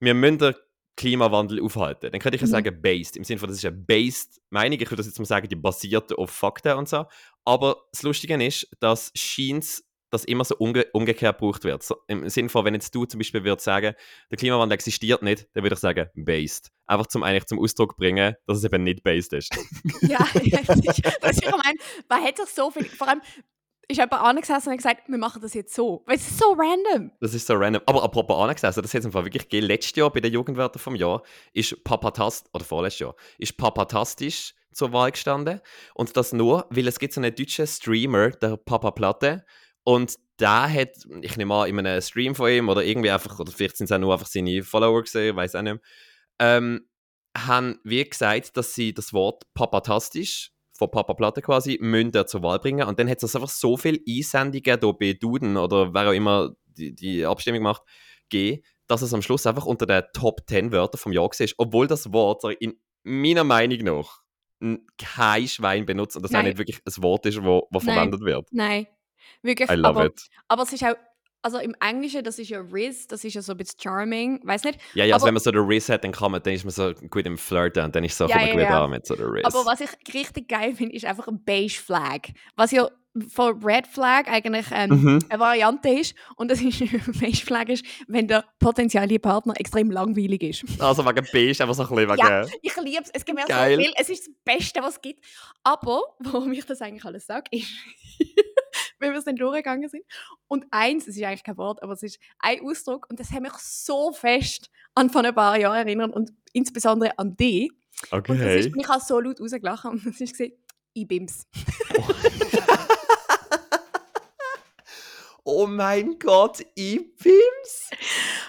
[0.00, 0.54] wir müssen
[0.96, 2.10] Klimawandel aufhalten.
[2.12, 2.50] Dann könnte ich ja Mhm.
[2.52, 3.16] sagen, based.
[3.16, 4.78] Im Sinne von, das ist eine based Meinung.
[4.78, 7.06] Ich würde das jetzt mal sagen, die basiert auf Fakten und so.
[7.44, 11.82] Aber das Lustige ist, dass scheint das immer so umge umgekehrt gebraucht wird.
[11.82, 13.94] So, Im Sinne von, wenn jetzt du zum Beispiel würdest sagen,
[14.30, 16.70] der Klimawandel existiert nicht, dann würde ich sagen, based.
[16.86, 19.50] Einfach zum eigentlich zum Ausdruck bringen, dass es eben nicht based ist.
[20.02, 20.42] Ja, das
[20.78, 21.78] ist, das ist, ich meine,
[22.10, 22.84] man sich so viel.
[22.84, 23.22] Vor allem
[23.92, 26.02] ist jemand angesessen und hat gesagt, wir machen das jetzt so.
[26.06, 27.12] Weil es ist so random.
[27.20, 27.82] Das ist so random.
[27.86, 29.66] Aber apropos angesessen, das hat es im wirklich gegeben.
[29.66, 34.92] Letztes Jahr bei den Jugendwörtern vom Jahr ist Papatast oder vorletztes Jahr ist Papatastisch zur
[34.92, 35.60] Wahl gestanden.
[35.94, 39.44] Und das nur, weil es gibt so einen deutschen Streamer, der Papa Platte.
[39.84, 43.52] Und der hat, ich nehme an, in einem Stream von ihm oder irgendwie einfach, oder
[43.52, 45.82] vielleicht sind es auch nur einfach seine Follower gesehen, weiß auch nicht mehr,
[46.38, 46.88] ähm,
[47.36, 52.42] haben wie gesagt, dass sie das Wort Papatastisch von Papa Platte quasi müssen dort zur
[52.42, 52.86] Wahl bringen.
[52.86, 56.54] Und dann hat es einfach so viele Einsendungen hier bei Duden oder wer auch immer
[56.66, 57.82] die, die Abstimmung macht,
[58.28, 61.46] gegeben, dass es am Schluss einfach unter den Top 10 Wörtern vom Jahr war.
[61.58, 64.22] Obwohl das Wort in meiner Meinung nach
[64.98, 66.46] kein Schwein benutzt und das auch Nein.
[66.46, 67.94] nicht wirklich ein Wort ist, wo, wo Nein.
[67.94, 68.48] verwendet wird.
[68.52, 68.86] Nein.
[69.42, 69.70] Wirklich.
[69.70, 70.28] I love aber, it.
[70.48, 70.94] aber es ist auch.
[71.44, 74.62] Also im Englischen, das ist ja Riz, das ist ja so ein bisschen charming, weiß
[74.64, 74.78] nicht.
[74.94, 76.64] Ja, ja, also aber- wenn man so den Riz hat, dann kann man, dann ist
[76.64, 78.86] man so gut im Flirten und dann ist so Ja, ja, gut ja.
[78.86, 79.44] mit so der Riz.
[79.44, 82.28] Aber was ich richtig geil finde, ist einfach ein Beige Flag.
[82.54, 82.88] Was ja
[83.28, 85.18] von Red Flag eigentlich ähm, Mhm.
[85.28, 86.14] eine Variante ist.
[86.36, 86.78] Und das ist
[87.20, 90.80] Beige Flag ist, wenn der potenzielle Partner extrem langweilig ist.
[90.80, 92.18] Also wegen B ist einfach so ein bisschen wegen...
[92.26, 92.46] Ja.
[92.62, 93.10] Ich liebe es.
[93.12, 93.52] Es gibt mir so
[93.82, 93.92] viel.
[93.98, 95.22] Es ist das Beste, was es gibt.
[95.64, 97.68] Aber, warum ich das eigentlich alles sage, ist,
[99.02, 100.04] wenn wir es dann durchgegangen sind.
[100.48, 103.06] Und eins, es ist eigentlich kein Wort, aber es ist ein Ausdruck.
[103.10, 106.12] Und das hat mich so fest an vor ein paar Jahren erinnert.
[106.14, 107.70] Und insbesondere an dich.
[108.10, 108.60] Und, das Okay.
[108.60, 109.84] ist, und ich habe so laut rausgelacht.
[109.84, 110.52] Und das ist gesehen,
[110.96, 111.46] I-Bims.
[115.44, 117.90] Oh mein Gott, E-Beams!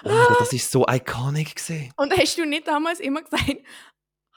[0.04, 1.92] Oh mein Gott, das ist so iconic gesehen.
[1.96, 3.56] Und hast du nicht damals immer gesagt,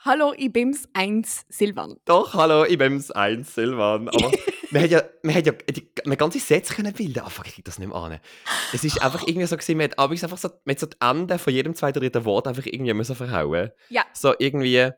[0.03, 1.97] Hallo, I-Bims 1 Silvan?
[2.05, 4.07] Doch, hallo, ich bin's eins, Silvan.
[4.09, 4.31] Aber
[4.71, 7.21] man hat ja, man hat ja die, man ganze Sätze können bilden.
[7.23, 8.19] Ah, fuck, ich krieg das nicht mehr an.
[8.73, 10.97] Es ist einfach irgendwie so gewesen, man hat abends einfach so, man hat so die
[10.99, 13.71] Enden von jedem zweiten, dritten Wort einfach irgendwie müssen verhauen.
[13.89, 14.05] Ja.
[14.13, 14.89] So irgendwie,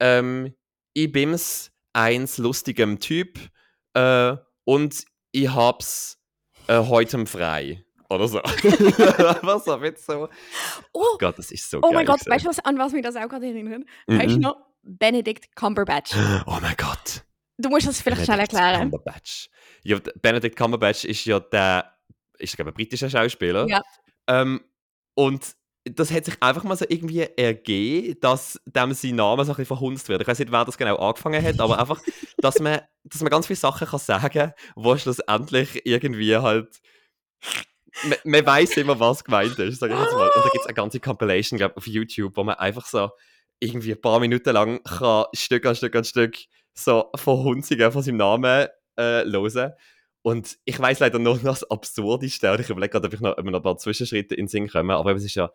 [0.00, 0.54] ähm,
[0.92, 3.38] ich bin's eins lustigem Typ
[3.94, 6.18] äh, und ich hab's
[6.66, 7.84] äh, heute frei.
[8.10, 8.38] Oder so.
[9.42, 10.28] Was so, mit so.
[10.92, 11.92] Oh, Gott, das ist so oh geil.
[11.94, 13.82] mein Gott, weißt du, an was mich das auch gerade erinnert?
[14.06, 14.40] Weißt du Mhm.
[14.42, 16.12] noch, Benedict Cumberbatch.
[16.46, 16.93] Oh mein Gott.
[17.58, 18.90] Du musst das vielleicht schnell Benedict erklären.
[18.90, 19.48] Cumberbatch.
[19.84, 21.92] Ja, Benedict Cumberbatch ist ja der,
[22.38, 23.66] ist glaube ein britischer Schauspieler.
[23.68, 23.82] Ja.
[24.26, 24.64] Ähm,
[25.14, 29.56] und das hat sich einfach mal so irgendwie ergeben, dass dem sein Name so ein
[29.56, 30.22] bisschen verhunzt wird.
[30.22, 32.00] Ich weiß nicht, wer das genau angefangen hat, aber einfach,
[32.38, 36.80] dass man, dass man ganz viele Sachen kann sagen wo schlussendlich irgendwie halt.
[38.04, 40.28] Man, man weiß immer, was gemeint ist, sag ich jetzt mal.
[40.28, 43.10] Und da gibt es eine ganze Compilation, glaube auf YouTube, wo man einfach so
[43.60, 46.36] irgendwie ein paar Minuten lang kann Stück an Stück an Stück
[46.74, 49.72] so Verhunzungen von seinem Namen äh, hören.
[50.22, 52.50] Und ich weiß leider nur noch das Absurdeste.
[52.50, 54.68] Und ich überlege gerade, ob ich noch, ob noch ein paar Zwischenschritte in den Sinn
[54.68, 54.94] komme.
[54.94, 55.50] Aber es ist ja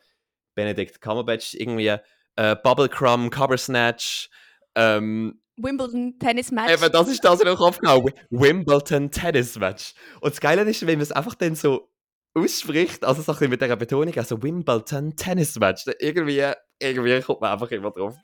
[0.56, 1.96] Benedict Cumberbatch, irgendwie
[2.36, 4.30] äh, Bubblecrumb, Cover Snatch.
[4.76, 6.72] Ähm, Wimbledon Tennis Match.
[6.72, 9.94] eben, das ist das, was ich noch aufgehauen Wi- Wimbledon Tennis Match.
[10.22, 11.90] Und das Geile ist, wenn man es einfach dann so
[12.34, 15.86] ausspricht, also so ein bisschen mit dieser Betonung, also Wimbledon Tennis Match.
[16.00, 16.46] Irgendwie,
[16.80, 18.16] irgendwie kommt man einfach immer drauf.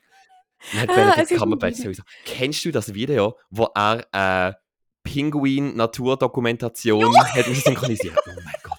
[0.72, 2.04] Dann hat Ah, Benedict ist ein Cumberbatch sowieso.
[2.26, 4.54] Kennst du das Video, wo er äh,
[5.04, 8.18] Pinguin-Naturdokumentation hat müssen synchronisieren?
[8.26, 8.78] Oh mein Gott.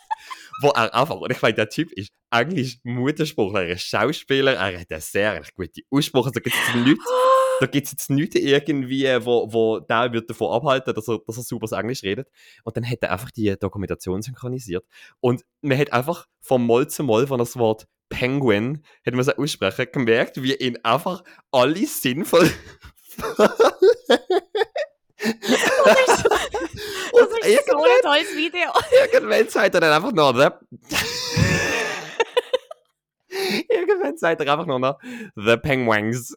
[0.63, 4.81] Wo er einfach, und ich meine, der Typ ist eigentlich Muttersprachler, er ist Schauspieler, er
[4.81, 6.97] hat eine sehr gute Aussprache, da gibt es Leute,
[7.61, 11.37] da gibt es jetzt nichts irgendwie, wo, wo der wird davon abhalten, dass er, dass
[11.37, 12.29] er super Englisch redet.
[12.65, 14.85] Und dann hat er einfach die Dokumentation synchronisiert.
[15.21, 19.33] Und man hat einfach von Moll zu Moll, von das Wort Penguin, hat man so
[19.33, 22.51] aussprechen, gemerkt, wie ihn einfach alle sinnvoll
[23.17, 23.51] Das
[27.13, 28.71] Und ist so ein tolles Video.
[29.13, 30.51] irgendwann sagt er dann einfach noch, the
[33.69, 34.99] Irgendwann sagt er einfach nur noch,
[35.35, 36.35] The Penguins.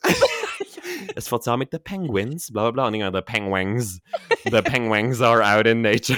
[1.16, 4.00] es fängt an mit The Penguins, bla bla bla, und irgendwann The Penguins.
[4.46, 6.18] The Penguins are out in nature.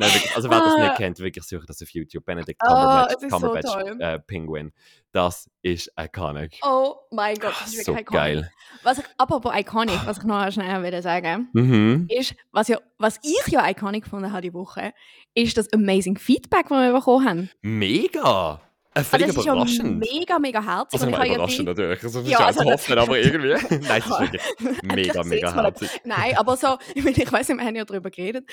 [0.00, 0.82] Nein, wirklich, also wer das Ah.
[0.82, 2.24] nicht kennt, wirklich suche das auf YouTube.
[2.24, 4.72] Benedict Ah, Cumberbatch, ist so äh, Penguin.
[5.12, 6.58] Das ist iconic.
[6.64, 8.08] Oh mein Gott, das ist so wirklich iconic.
[8.10, 8.50] geil.
[8.82, 12.06] Was ich, apropos iconic, was ich noch schnell will sagen Mhm.
[12.08, 14.92] ist, was, ja, was ich ja iconic gefunden habe die Woche,
[15.34, 17.50] ist das amazing Feedback, das wir bekommen haben.
[17.62, 18.60] Mega!
[18.92, 19.98] Äh, Also völlig das ist ja überraschend.
[20.00, 20.94] mega, mega herzig.
[21.00, 22.02] Also ich habe ja überraschend die- natürlich.
[22.02, 23.48] Also, das Ja, ist also also hoffen, aber irgendwie.
[23.88, 26.00] Nein, es ist wirklich mega, mega herzig.
[26.04, 28.50] Nein, aber so, ich, meine, ich nicht, wir haben ja darüber geredet,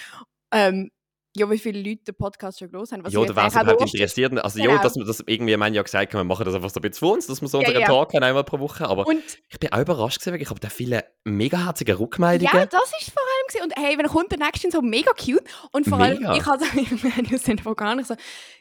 [0.52, 0.92] ähm,
[1.38, 3.04] ja, wie viele Leute den Podcast schon gelesen haben.
[3.06, 4.38] Was Ja, da wäre es überhaupt interessiert.
[4.44, 4.82] Also, ja, Genau.
[4.82, 7.08] dass wir das irgendwie, wir haben ja gesagt, wir machen das einfach so ein bisschen
[7.08, 7.88] für uns, dass wir so Ja, unseren ja.
[7.88, 8.88] Tag haben, einmal pro Woche.
[8.88, 10.48] Aber Und ich bin auch überrascht gewesen, wirklich.
[10.48, 12.54] Ich habe da viele mega herzige Rückmeldungen.
[12.54, 13.64] ja, das ist vor allem gewesen.
[13.64, 15.44] Und hey, wenn kommt, der nächste so mega cute.
[15.72, 16.36] Und vor allem, Mega.
[16.36, 18.16] ich habe wir ja sind gar nicht so,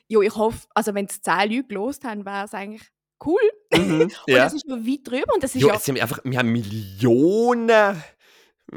[0.09, 2.83] jo, ich hoffe, also wenn es zehn Leute gelost haben, wäre es eigentlich
[3.25, 3.41] cool.
[3.73, 4.45] Mhm, Und ja.
[4.45, 6.51] das ist noch weit drüber und das ist Jo, ja, es sind einfach, wir haben
[6.53, 8.03] Millionen.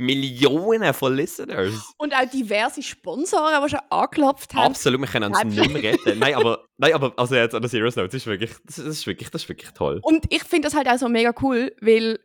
[0.00, 1.92] Millionen von Listeners.
[1.98, 4.72] und auch diverse Sponsoren, die schon angeklopft haben.
[4.72, 6.18] Absolut, wir können uns nicht mehr retten.
[6.18, 9.06] Nein, aber, nein, aber also jetzt an der Serious Note, das ist wirklich, das ist
[9.06, 10.00] wirklich, das ist wirklich toll.
[10.02, 12.18] Und ich finde das halt auch so mega cool, weil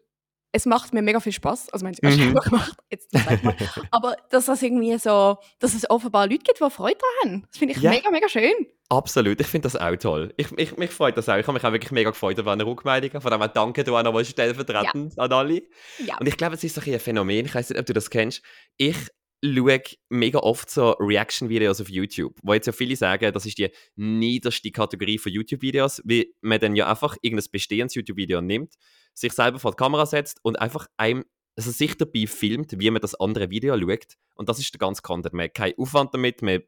[0.55, 1.69] es macht mir mega viel Spaß.
[1.73, 2.33] Also, ich meine, es Mhm.
[2.35, 3.55] gemacht, jetzt mal.
[3.91, 7.47] Aber dass das irgendwie so, dass es offenbar Leute gibt, die Freude daran haben.
[7.51, 7.91] Das finde ich Ja.
[7.91, 8.53] mega, mega schön.
[8.87, 10.33] Absolut, ich finde das auch toll.
[10.37, 11.35] Ich, ich, mich freut das auch.
[11.37, 13.19] Ich habe mich auch wirklich mega gefreut über eine Rückmeldung.
[13.19, 15.63] Von dem auch danke du auch nochmal stellvertretend an alle.
[16.05, 16.17] Ja.
[16.19, 18.41] Und ich glaube, es ist so ein Phänomen, ich weiß nicht, ob du das kennst.
[18.77, 18.95] Ich
[19.43, 23.69] schaue mega oft so Reaction-Videos auf YouTube, wo jetzt ja viele sagen, das ist die
[23.95, 28.73] niederste Kategorie von YouTube-Videos, wie man dann ja einfach irgendein bestehendes YouTube-Video nimmt,
[29.15, 31.25] sich selber vor die Kamera setzt und einfach einem
[31.57, 34.17] also sich dabei filmt, wie man das andere Video schaut.
[34.35, 35.33] Und das ist der ganze Content.
[35.33, 36.61] Man hat keinen Aufwand damit, man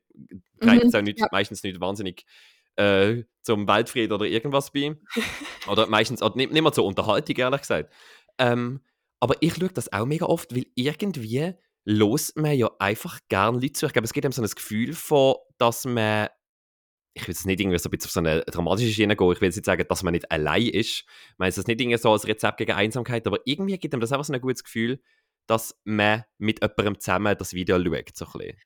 [0.61, 1.27] trägt Mhm, es auch nicht, ja.
[1.31, 2.25] meistens nicht wahnsinnig
[2.77, 4.95] äh, zum Weltfrieden oder irgendwas bei.
[5.67, 7.93] oder meistens auch nicht, nicht mal zur Unterhaltung, ehrlich gesagt.
[8.37, 8.81] Ähm,
[9.19, 13.73] aber ich schaue das auch mega oft, weil irgendwie los man ja einfach gern Leute
[13.73, 13.85] zu.
[13.87, 16.29] Ich glaube, es gibt einem so ein Gefühl von, dass man
[17.13, 19.41] ich will jetzt nicht irgendwie so ein bisschen auf so eine dramatische Schiene gehen, ich
[19.41, 20.99] will jetzt nicht sagen, dass man nicht allein ist.
[20.99, 21.05] Ich
[21.37, 24.11] meine, es ist nicht irgendwie so als Rezept gegen Einsamkeit, aber irgendwie gibt einem das
[24.11, 25.01] einfach so ein gutes Gefühl,
[25.47, 28.15] dass man mit jemandem zusammen das Video schaut.
[28.15, 28.57] So ein bisschen.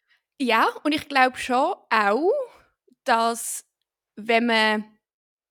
[0.41, 2.31] Ja, und ich glaube schon auch,
[3.03, 3.63] dass
[4.15, 4.85] wenn man,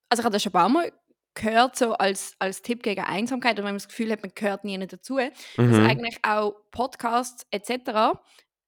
[0.09, 0.93] also ich habe das schon ein paar Mal
[1.35, 4.65] gehört, so als, als Tipp gegen Einsamkeit, oder wenn man das Gefühl hat, man gehört
[4.65, 5.87] nie dazu, dass Mhm.
[5.87, 8.19] eigentlich auch Podcasts etc.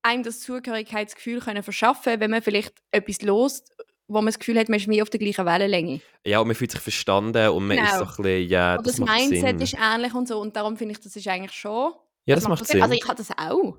[0.03, 3.75] einem das Zugehörigkeitsgefühl können verschaffen wenn man vielleicht etwas lost,
[4.09, 6.01] wo man das Gefühl hat, man ist wie auf der gleichen Wellenlänge.
[6.27, 7.99] Ja, und man fühlt sich verstanden und man ist Genau.
[7.99, 9.61] so ein bisschen, ja, Und das, das, macht Mindset Sinn.
[9.61, 10.41] ist ähnlich und so.
[10.41, 11.93] Und darum finde ich, das ist eigentlich schon.
[12.27, 12.75] ja, das, macht Sinn.
[12.75, 12.83] Sinn.
[12.83, 13.77] Also ich habe das auch.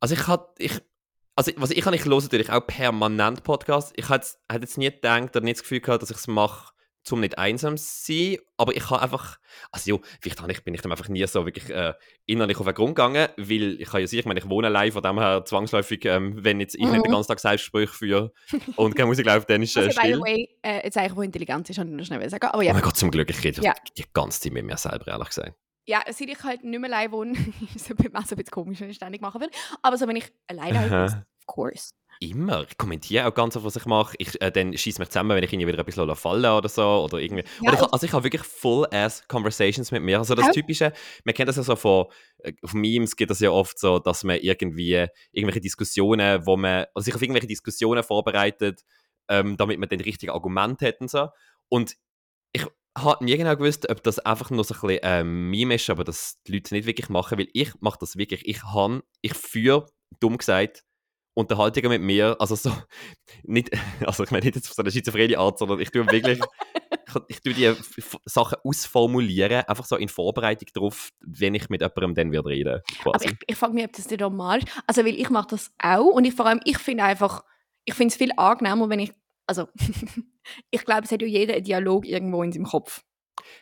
[0.00, 0.72] Also ich hatte, ich,
[1.36, 3.92] also was ich ich höre natürlich auch permanent Podcasts.
[3.96, 6.71] Ich hätte jetzt nie gedacht oder nicht das Gefühl gehabt, dass ich es mache
[7.04, 9.38] zum nicht einsam zu sein, aber ich habe einfach,
[9.70, 11.94] also ja, vielleicht habe ich, bin ich dem einfach nie so wirklich äh,
[12.26, 14.92] innerlich auf den Grund gegangen, weil ich kann ja sagen, ich meine, ich wohne allein,
[14.92, 17.12] von dem her zwangsläufig, ähm, wenn jetzt ich nicht den Mhm.
[17.14, 18.32] ganzen Tag Selbstgespräche führe
[18.76, 20.20] und keine Musik läuft, dann ist äh, Also, by the still.
[20.20, 22.46] way, äh, jetzt eigentlich, wo Intelligenz ist, wollte ich noch schnell sagen.
[22.46, 23.74] Aber Oh ja, mein Gott, zum Glück, ich rede Ja.
[23.96, 25.54] die ganze Zeit mit mir selber, ehrlich gesagt.
[25.86, 27.32] ja, seit ich halt nicht mehr allein wohne,
[27.74, 29.50] ist es ein bisschen komisch, wenn ich ständig machen will.
[29.82, 31.90] Aber so, wenn ich alleine bin, of course.
[32.30, 32.66] Immer.
[32.68, 34.14] Ich kommentiere auch ganz oft, was ich mache.
[34.18, 36.82] Ich, äh, dann schieße mich zusammen, wenn ich irgendwie wieder ein bisschen fallen oder so.
[36.82, 37.44] Oder irgendwie.
[37.60, 40.18] Ja, oder ich, also ich habe wirklich full-ass Conversations mit mir.
[40.18, 40.52] Also das Auch?
[40.52, 40.92] Typische,
[41.24, 42.06] man kennt das ja so von,
[42.38, 46.86] äh, auf Memes geht das ja oft so, dass man irgendwie irgendwelche Diskussionen, wo man,
[46.94, 48.84] also sich auf irgendwelche Diskussionen vorbereitet,
[49.28, 51.28] ähm, damit man die richtigen Argumente hat und so.
[51.68, 51.96] Und
[52.52, 52.64] ich
[52.96, 56.04] habe nie genau gewusst, ob das einfach nur so ein bisschen ähm, Meme ist, aber
[56.04, 58.46] das die Leute nicht wirklich machen, weil ich mache das wirklich.
[58.46, 59.86] Ich han, ich führe,
[60.20, 60.84] dumm gesagt,
[61.34, 62.70] Unterhaltungen mit mir, also so,
[63.42, 63.70] nicht,
[64.06, 67.14] also ich meine nicht jetzt auf so eine schizophrene Art, sondern ich tue wirklich, ich,
[67.28, 67.74] ich tue die
[68.26, 73.12] Sachen ausformulieren, einfach so in Vorbereitung darauf, wenn ich mit jemandem dann wieder rede, Aber
[73.12, 73.28] quasi.
[73.28, 74.68] ich, ich frage mich, ob das nicht normal ist.
[74.86, 77.44] Also, weil ich mache das auch und ich, vor allem, ich finde einfach,
[77.84, 79.12] ich finde es viel angenehmer, wenn ich,
[79.46, 79.68] also,
[80.70, 83.02] ich glaube, es hat ja jeder einen Dialog irgendwo in seinem Kopf.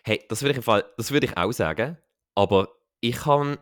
[0.02, 1.98] Hey, das würde ich, im Fall, das würde ich auch sagen,
[2.34, 2.68] aber
[3.00, 3.58] ich habe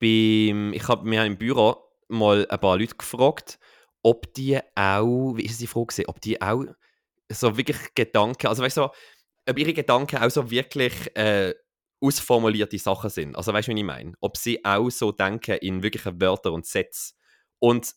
[0.00, 3.58] beim, ich habe mir im Büro mal ein paar Leute gefragt,
[4.02, 6.64] ob die auch, wie ist die Frage ob die auch
[7.30, 8.88] so wirklich Gedanken, also weißt du,
[9.48, 11.54] ob ihre Gedanken auch so wirklich äh,
[12.00, 13.36] ausformulierte Sachen sind.
[13.36, 14.14] Also weißt du, wie ich meine?
[14.20, 17.14] Ob sie auch so denken in wirklichen Wörtern und Sätzen.
[17.58, 17.94] Und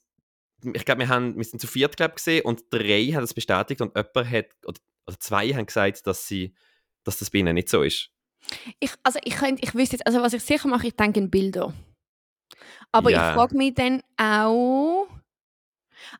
[0.61, 3.81] ich glaube, wir, haben, wir sind zu viert glaub, gesehen und drei haben das bestätigt
[3.81, 6.53] und jemand hat, oder, oder zwei haben gesagt, dass, sie,
[7.03, 8.09] dass das bei ihnen nicht so ist.
[8.79, 11.29] Ich, also ich könnte, ich wüsste jetzt, also was ich sicher mache, ich denke in
[11.29, 11.73] Bilder.
[12.91, 13.29] Aber Ja.
[13.29, 15.07] ich frage mich dann auch,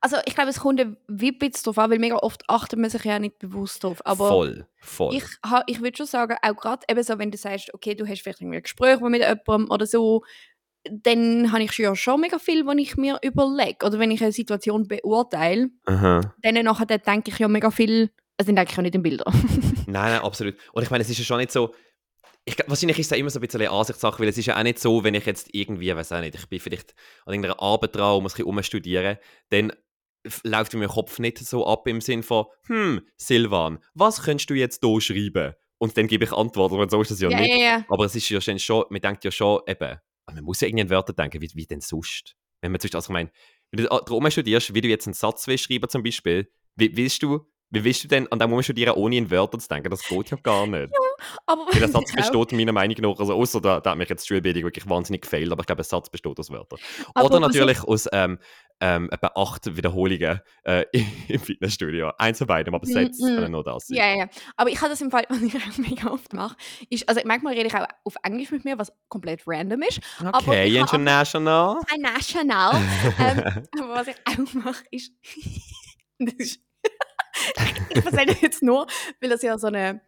[0.01, 3.03] also ich glaube, es kommt ein bisschen drauf an, weil mega oft achtet man sich
[3.03, 4.05] ja nicht bewusst drauf.
[4.05, 5.15] Aber voll, voll.
[5.15, 8.07] ich, ha- ich würde schon sagen, auch gerade eben so, wenn du sagst, okay, du
[8.07, 10.23] hast vielleicht irgendwie ein Gespräch mit jemandem oder so,
[10.89, 13.85] dann habe ich ja schon mega viel, was ich mir überlege.
[13.85, 16.33] Oder wenn ich eine Situation beurteile, Aha.
[16.41, 19.03] dann nachher dann denke ich ja mega viel, also dann denke ich ja nicht in
[19.03, 19.25] Bilder.
[19.87, 20.55] Nein, nein, absolut.
[20.73, 21.73] Und ich meine, es ist ja schon nicht so.
[22.45, 24.57] Ich, wahrscheinlich ist es ja immer so ein bisschen eine Ansichtssache, weil es ist ja
[24.57, 26.93] auch nicht so, wenn ich jetzt irgendwie, weiß auch nicht, ich bin vielleicht
[27.25, 29.17] an irgendeiner Arbeit dran und muss ein bisschen umstudieren,
[29.49, 29.71] dann
[30.43, 34.55] läuft in meinem Kopf nicht so ab im Sinn von, hm, Silvan, was könntest du
[34.55, 35.53] jetzt hier schreiben?
[35.77, 37.49] Und dann gebe ich Antworten, und so ist das ja, ja, nicht.
[37.49, 37.85] ja, ja.
[37.89, 40.83] Aber es ist ja schon, schon man denkt ja schon, eben, man muss ja irgendwie
[40.83, 42.35] an Wörter denken, wie, wie denn sonst?
[42.61, 43.31] Wenn man zwischen, also ich meine,
[43.71, 47.21] wenn du darum studierst, wie du jetzt einen Satz willst schreiben zum Beispiel, wie willst
[47.23, 49.89] du, wie willst du denn an dem studieren, ohne in Wörter zu denken?
[49.89, 50.93] Das geht ja gar nicht.
[51.45, 52.15] Aber Weil der Satz Auch.
[52.33, 55.21] besteht meiner Meinung nach, also außer da, da hat mich jetzt die Schulbildung wirklich wahnsinnig
[55.21, 56.79] gefehlt, aber ich glaube, ein Satz besteht aus Wörtern.
[57.13, 58.39] Aber Oder natürlich aus ähm,
[58.79, 60.85] ähm, etwa acht Wiederholungen äh,
[61.27, 62.11] im Fitnessstudio.
[62.17, 63.35] Eins von beidem, aber Mm, Sätze mm.
[63.35, 63.97] können nur das sein.
[63.97, 64.29] Ja, ja.
[64.57, 66.55] Aber ich habe das im Fall, was ich auch mega oft mache,
[66.89, 69.99] ist, also manchmal rede ich auch auf Englisch mit mir, was komplett random ist.
[70.33, 71.81] Okay, international.
[71.93, 72.75] Ein National.
[73.19, 75.13] ähm, aber was ich auch mache, ist,
[76.19, 76.59] das ist
[77.89, 78.87] ich erzähle das jetzt nur,
[79.19, 80.01] weil das ja so eine,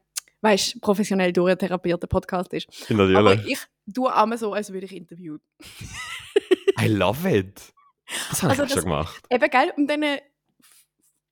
[0.46, 2.68] weißt, professionell durchtherapierter Podcast ist.
[2.89, 3.52] Aber Natürlich.
[3.88, 5.41] ich tue einmal so, als würde ich interviewen.
[6.82, 7.62] I love it.
[8.30, 9.24] Das habe Also ich auch das- schon gemacht.
[9.30, 9.74] Eben, gell?
[9.78, 10.22] Und dann, äh,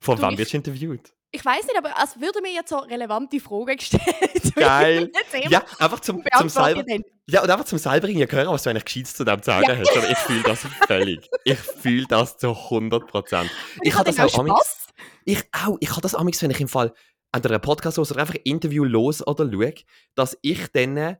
[0.01, 1.13] Von wem ich- wirst du interviewt?
[1.35, 4.55] ich weiß nicht, aber als würde mir jetzt so relevante Fragen gestellt.
[4.55, 5.11] Geil.
[5.33, 6.83] Immer Ja, einfach zum, zum selber.
[6.87, 7.01] ich.
[7.25, 9.65] Ja, und einfach zum selber irgendwie hören, was du eigentlich Gescheites zu dem zu sagen
[9.67, 9.77] Ja.
[9.77, 9.97] hast.
[9.97, 11.27] Aber ich fühle das völlig.
[11.43, 13.49] Ich fühle das zu 100 Prozent.
[13.77, 14.87] Und Ich habe das auch Spaß.
[15.25, 15.77] Ich auch.
[15.79, 16.93] Ich habe das amigs, wenn ich im Fall
[17.33, 19.73] entweder einen Podcast los oder einfach ein Interview los oder schaue,
[20.15, 21.17] dass ich dann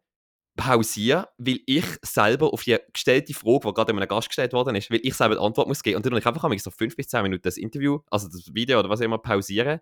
[0.55, 4.91] pausiere, weil ich selber auf die gestellte Frage, die gerade einem Gast gestellt worden ist,
[4.91, 7.24] weil ich selber die Antwort muss geben und dann ich einfach so fünf bis zehn
[7.24, 9.80] Minuten das Interview, also das Video oder was immer, pausieren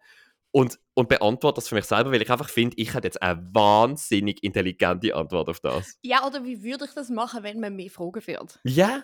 [0.51, 3.41] und, und beantworte das für mich selber, weil ich einfach finde, ich hätte jetzt eine
[3.53, 5.97] wahnsinnig intelligente Antwort auf das.
[6.03, 8.59] Ja, oder wie würde ich das machen, wenn man mehr Fragen führt?
[8.63, 9.03] Ja,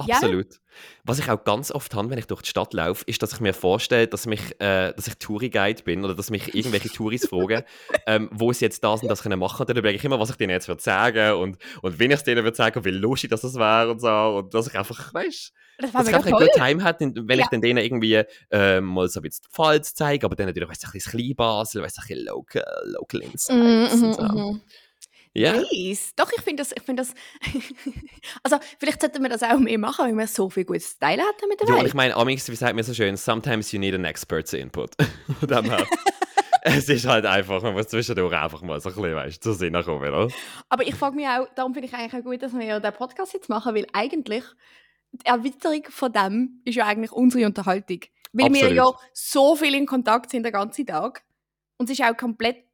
[0.00, 0.14] Ja.
[0.16, 0.60] absolut.
[1.04, 3.40] Was ich auch ganz oft habe, wenn ich durch die Stadt laufe, ist, dass ich
[3.40, 7.62] mir vorstelle, dass, mich, äh, dass ich Touri-Guide bin oder dass mich irgendwelche Touris fragen,
[8.08, 9.64] ähm, wo sie jetzt das und das können machen.
[9.66, 12.24] Dann überlege ich immer, was ich denen jetzt würde sagen und, und wenn ich es
[12.24, 14.08] denen würde sagen und wie lustig das wäre und so.
[14.08, 16.40] Und dass ich einfach, weißt Das dass ich einfach toll.
[16.40, 17.44] einen Good Time hätte, wenn Ja.
[17.44, 20.68] ich dann denen irgendwie ähm, mal so ein bisschen die Pfalz zeige, aber dann natürlich,
[20.70, 24.22] weißt du, ein bisschen Kleinbasel, weißt du, ein bisschen Local, Local Insights Mhm, und so.
[24.22, 24.60] mhm,
[25.36, 25.52] Ja.
[25.72, 26.12] Nice.
[26.14, 27.14] Doch, ich finde das, ich finde das,
[28.44, 31.48] also vielleicht sollten wir das auch mehr machen, weil wir so viel gutes Style hatten
[31.48, 31.88] mit der Ja, und Welt.
[31.88, 34.92] ich meine, Amix, wie sagt man so schön, sometimes you need an expert's input.
[35.40, 35.86] Von dem her.
[36.62, 39.74] es ist halt einfach, man muss zwischendurch einfach mal so ein bisschen, weißt zur Sinn
[39.82, 40.28] kommen, oder?
[40.68, 42.92] Aber ich frage mich auch, darum finde ich eigentlich auch gut, dass wir ja den
[42.92, 44.44] Podcast jetzt machen, weil eigentlich
[45.12, 48.00] die Erweiterung von dem ist ja eigentlich unsere Unterhaltung.
[48.32, 48.76] Weil wir Absolut.
[48.76, 51.22] ja so viel in Kontakt sind den ganzen Tag.
[51.76, 52.64] Und es ist auch komplett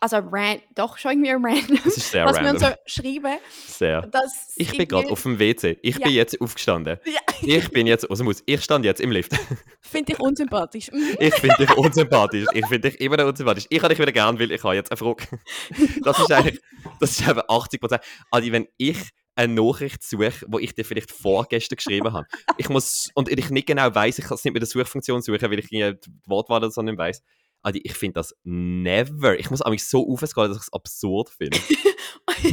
[0.00, 2.78] also ran, doch schon irgendwie random, Das ist sehr was wir uns random.
[2.86, 4.02] so schreiben, Sehr.
[4.02, 5.78] dass Ich bin gerade auf dem WC.
[5.82, 6.04] Ich Ja.
[6.06, 6.98] bin jetzt aufgestanden.
[7.04, 8.42] Ja, Ich bin jetzt aus dem Haus.
[8.46, 9.32] Ich stand jetzt im Lift.
[9.80, 10.90] finde ich unsympathisch.
[11.18, 12.46] Ich finde dich unsympathisch.
[12.54, 13.66] Ich finde dich immer noch unsympathisch.
[13.68, 15.24] Ich habe dich wieder gern, weil ich habe jetzt eine Frage.
[16.04, 16.60] Das ist eigentlich,
[16.98, 18.02] das ist eben 80 Prozent.
[18.30, 18.98] Adi, wenn ich
[19.36, 22.26] eine Nachricht suche, wo ich dir vielleicht vorgestern geschrieben habe,
[22.58, 25.40] ich muss, und ich nicht genau weiß, ich kann es nicht mit der Suchfunktion suchen,
[25.50, 25.94] weil ich die
[26.26, 27.22] Wortwahl oder so nicht weiß.
[27.62, 29.38] Adi, ich finde das never.
[29.38, 31.58] Ich muss mich so aufscrollen, dass ich es absurd finde.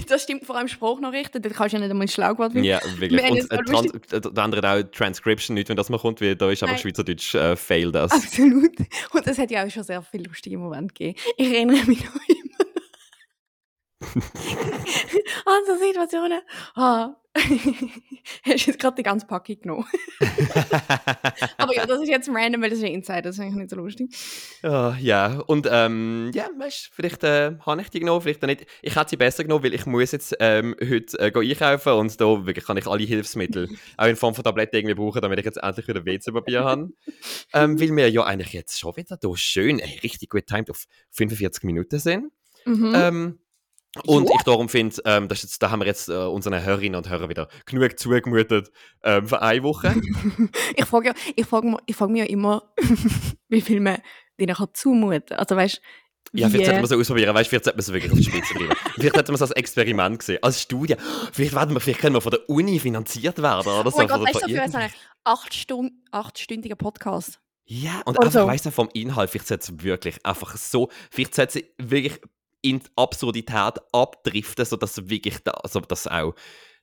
[0.08, 2.66] Das stimmt vor allem Spruchnachrichten, da kannst du ja nicht einmal ein Schlagwort finden.
[2.66, 3.22] Ja, wirklich.
[3.22, 6.20] Wir Und äh, auch Trans äh, der andere auch Transcription nicht, wenn das mal kommt,
[6.20, 6.82] weil da ist einfach Nein.
[6.82, 8.12] Schweizerdeutsch äh, fail das.
[8.12, 8.78] Absolut.
[9.14, 11.20] Und es hat ja auch schon sehr viele lustige Momente gegeben.
[11.38, 12.57] Ich erinnere mich noch immer
[14.00, 16.42] an so Situationen.
[16.76, 17.16] Ah.
[18.44, 19.86] Hast jetzt gerade die ganze Packung genommen.
[21.58, 23.70] Aber ja, das ist jetzt random, weil das ist ein Insider, das ist eigentlich nicht
[23.70, 24.10] so lustig.
[24.64, 28.66] Ja, ja, und ähm, ja, weißt vielleicht äh, habe ich die genommen, vielleicht nicht.
[28.82, 32.46] Ich hätte sie besser genommen, weil ich muss jetzt ähm, heute äh, einkaufen und da
[32.46, 35.58] wirklich kann ich alle Hilfsmittel auch in Form von Tabletten irgendwie brauchen, damit ich jetzt
[35.58, 36.90] endlich wieder WC-Papier habe.
[37.54, 40.86] Ähm, weil wir ja eigentlich jetzt schon wieder da schön, ey, richtig gut timed auf
[41.12, 42.32] 45 Minuten sind.
[42.66, 42.94] Mhm.
[42.96, 43.40] Ähm,
[44.06, 44.36] und Ja.
[44.38, 47.10] ich darum finde, ähm, das ist jetzt, da haben wir jetzt äh, unseren Hörerinnen und
[47.10, 48.72] Hörern wieder genug zugemutet
[49.04, 49.94] ähm, für eine Woche.
[50.76, 52.64] ich frage ja, ich frage, ich frage mich ja immer,
[53.50, 53.98] wie viel man
[54.40, 55.82] denen kann zumuten Also weißt
[56.34, 58.24] Ja, vielleicht wie- sollte man so ausprobieren, weißt vielleicht sollte man es wirklich auf die
[58.26, 58.74] Spitze treiben.
[58.96, 60.96] vielleicht sollte man es als Experiment sehen, als Studie.
[61.32, 63.98] Vielleicht, werden wir, vielleicht können wir von der Uni finanziert werden oder Oh so.
[63.98, 64.92] mein Gott, weißt du, dafür so einen
[65.24, 67.40] acht Stunden, achtstündiger Podcast.
[67.70, 71.36] Ja, und Oder einfach, weißt du, vom Inhalt, vielleicht sollte es wirklich einfach so, vielleicht
[71.36, 72.22] sollte es wirklich
[72.62, 76.34] in die Absurdität abdriften, sodass wirklich, da, also das auch,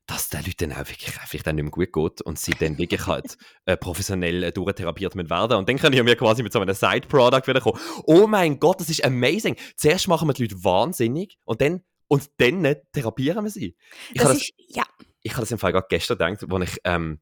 [0.07, 3.07] dass den Leuten auch wirklich vielleicht auch nicht mehr gut geht und sie dann wirklich
[3.07, 5.57] halt äh, professionell äh, durchtherapiert werden.
[5.57, 7.81] Und dann können wir quasi mit so einem Side-Product wieder kommen.
[8.05, 9.57] Oh mein Gott, das ist amazing.
[9.77, 13.77] Zuerst machen wir die Leute wahnsinnig und dann, und dann therapieren wir sie.
[14.12, 14.85] Ich Das das, ist, ja,
[15.22, 17.20] ich habe das im Fall gerade gestern gedacht, als ich ähm,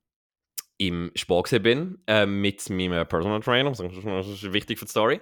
[0.88, 5.20] im Sport bin, ähm, mit meinem Personal Trainer, das ist wichtig für die Story,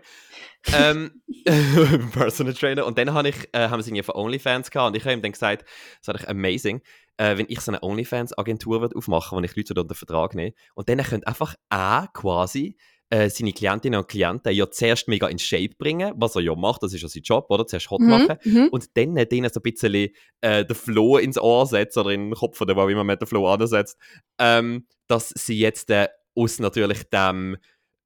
[0.72, 1.22] ähm,
[2.12, 4.88] Personal Trainer, und dann habe ich, äh, haben wir es irgendwie von OnlyFans gehabt.
[4.88, 5.66] Und ich habe ihm dann gesagt,
[6.02, 6.80] das doch amazing,
[7.18, 10.54] äh, wenn ich so eine OnlyFans-Agentur würde aufmachen wo ich Leute unter Vertrag nehme.
[10.74, 12.76] Und dann könnte einfach er quasi
[13.10, 16.82] äh, seine Klientinnen und Klienten ja zuerst mega in Shape bringen, was er ja macht,
[16.82, 17.66] das ist ja sein Job, oder?
[17.66, 18.38] Zuerst hot machen.
[18.44, 18.68] mhm, mhm.
[18.68, 22.34] und dann denen so ein bisschen äh, den Flow ins Ohr setzt oder in den
[22.34, 23.98] Kopf oder wo immer man den Flow ansetzt,
[24.38, 27.56] ähm, dass sie jetzt äh, aus natürlich dem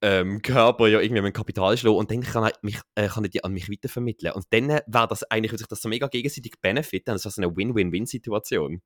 [0.01, 3.23] ähm, Körper ja irgendwie mit dem Kapital schlagen und dann kann er, mich, äh, kann
[3.23, 4.33] er die an mich weitervermitteln.
[4.33, 7.31] Und dann äh, wäre das eigentlich, würde sich das so mega gegenseitig benefiten, das wäre
[7.33, 8.81] so eine Win-Win-Win-Situation.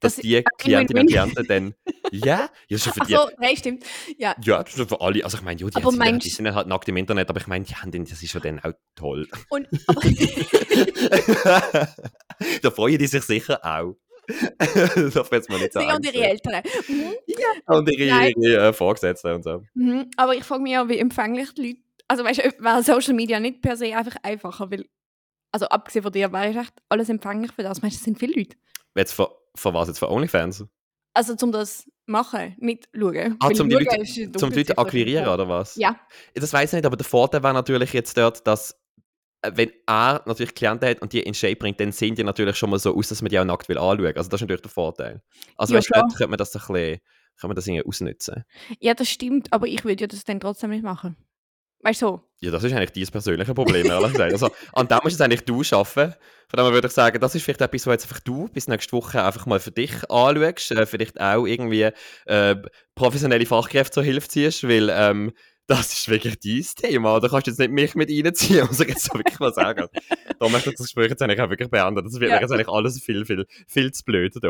[0.00, 1.74] Dass Das- die Klientinnen und Klienten dann,
[2.10, 3.84] ja, ja, schon für Ach die, so, nein, stimmt.
[4.16, 6.30] Ja, ja, das ist für alle, also ich meine, ja, die, Aber sind, meinst- die
[6.30, 8.72] sind halt nackt im Internet, aber ich meine, die haben das ist ja dann auch
[8.94, 9.28] toll.
[9.50, 10.00] und, aber,
[12.62, 13.96] da freuen die sich sicher auch.
[15.14, 16.62] man jetzt mal nicht sie und ihre Eltern.
[16.88, 17.14] Mhm.
[17.66, 19.62] Und ihre, ihre äh, Vorgesetzten und so.
[19.74, 20.10] Mhm.
[20.16, 21.80] Aber ich frage mich ja, wie empfänglich die Leute.
[22.08, 24.86] Also weißt du, wäre Social Media nicht per se einfach einfacher, weil.
[25.52, 27.80] Also abgesehen von dir wäre ich echt alles empfänglich für das.
[27.80, 28.56] Meinst du, es sind viele Leute?
[28.94, 29.88] Jetzt für, für was?
[29.88, 30.66] Jetzt für OnlyFans?
[31.14, 33.36] Also zum das machen, nicht schauen.
[33.40, 35.76] Ah, zum die Leute, zum Leute akquirieren, oder was?
[35.76, 35.98] Ja.
[36.34, 38.78] Das weiß ich nicht, aber der Vorteil wäre natürlich jetzt dort, dass
[39.54, 42.70] wenn er natürlich Klienten hat und die in Shape bringt, dann sehen die natürlich schon
[42.70, 44.16] mal so aus, dass man die auch nackt will anschauen.
[44.16, 45.22] Also das ist natürlich der Vorteil.
[45.56, 47.00] Also Ja, weißt, du, dort könnte man das ein bisschen,
[47.38, 48.44] kann man das irgendwie ausnutzen.
[48.80, 51.16] ja, das stimmt, aber ich würde ja das dann trotzdem nicht machen.
[51.82, 52.22] Weißt du, so.
[52.40, 54.32] Ja, das ist eigentlich dein persönliche Problem, ehrlich gesagt.
[54.32, 56.14] Also, an dem musst es eigentlich du schaffen.
[56.48, 58.92] Von dem würde ich sagen, das ist vielleicht etwas, was jetzt einfach du bis nächste
[58.92, 60.72] Woche einfach mal für dich anschaust.
[60.72, 61.90] Äh, vielleicht auch irgendwie
[62.26, 62.56] äh,
[62.94, 65.32] professionelle Fachkräfte zur Hilfe ziehst, weil ähm,
[65.66, 67.18] das ist wirklich dein Thema.
[67.20, 69.86] Da kannst du jetzt nicht mich mit reinziehen, muss ich jetzt so wirklich mal sagen.
[70.38, 72.04] da möchte ich das Gespräch jetzt eigentlich auch wirklich beenden.
[72.04, 72.40] Das wird Ja.
[72.40, 74.48] jetzt eigentlich alles viel, viel, viel zu blöd da.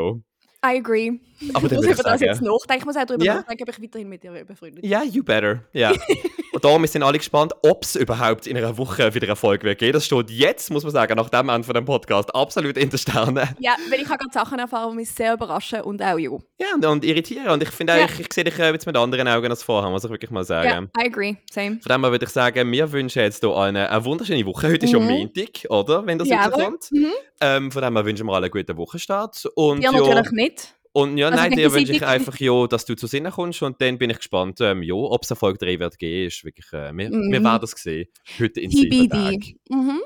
[0.64, 1.12] I agree.
[1.52, 2.78] Aber ich muss über das jetzt nachdenken.
[2.78, 3.34] Ich muss auch darüber Ja.
[3.36, 4.90] nachdenken, ob ich weiterhin mit dir befreundet bin.
[4.90, 5.62] ja, you better.
[5.72, 5.90] Ja.
[5.90, 6.00] Und
[6.66, 9.78] darum wir sind alle gespannt, ob es überhaupt in einer Woche wieder eine Folge wird
[9.78, 9.92] geben.
[9.92, 12.98] Das steht jetzt, muss man sagen, nach dem Ende von dem Podcast, absolut in den
[12.98, 13.48] Sternen.
[13.60, 16.30] Ja, weil ich habe gerade Sachen erfahren, die mich sehr überraschen und auch ja.
[16.58, 17.48] Ja, und, und irritieren.
[17.50, 18.00] Und ich finde Ja.
[18.02, 20.44] eigentlich, ich sehe dich äh, jetzt mit anderen Augen als vorher, muss ich wirklich mal
[20.44, 20.90] sagen.
[20.96, 21.34] Ja, I agree.
[21.50, 21.78] Same.
[21.82, 24.68] Von dem her würde ich sagen, wir wünschen jetzt hier eine, eine wunderschöne Woche.
[24.68, 25.06] Heute ist ja Mhm.
[25.06, 26.04] Montag, oder?
[26.06, 26.90] Wenn das Ja, kommt.
[26.90, 27.12] Mhm.
[27.40, 29.44] Ähm, von dem her wünschen wir alle einen guten Wochenstart.
[29.54, 30.74] Und ja, natürlich nicht.
[30.96, 33.62] Und ja Also nein, dir wünsche ich einfach, ja, dass du zu Sinnen kommst.
[33.62, 36.26] Und dann bin ich gespannt, ähm, ja, ob es Erfolg 3 wird geben.
[36.28, 37.44] Ist wirklich, äh, wir, wir Mhm.
[37.44, 38.08] werden es sehen.
[38.40, 39.58] Heute in sieben Tagen.
[39.68, 40.00] Mhm.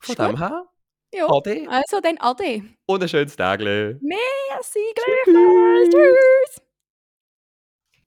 [0.00, 0.64] Von dem her,
[1.14, 1.26] Ja.
[1.28, 2.62] Ade Also dann Ade.
[2.86, 3.60] und ein schönes Tag.
[3.60, 5.90] Merci, gleichfalls.
[5.90, 6.71] Tschüss.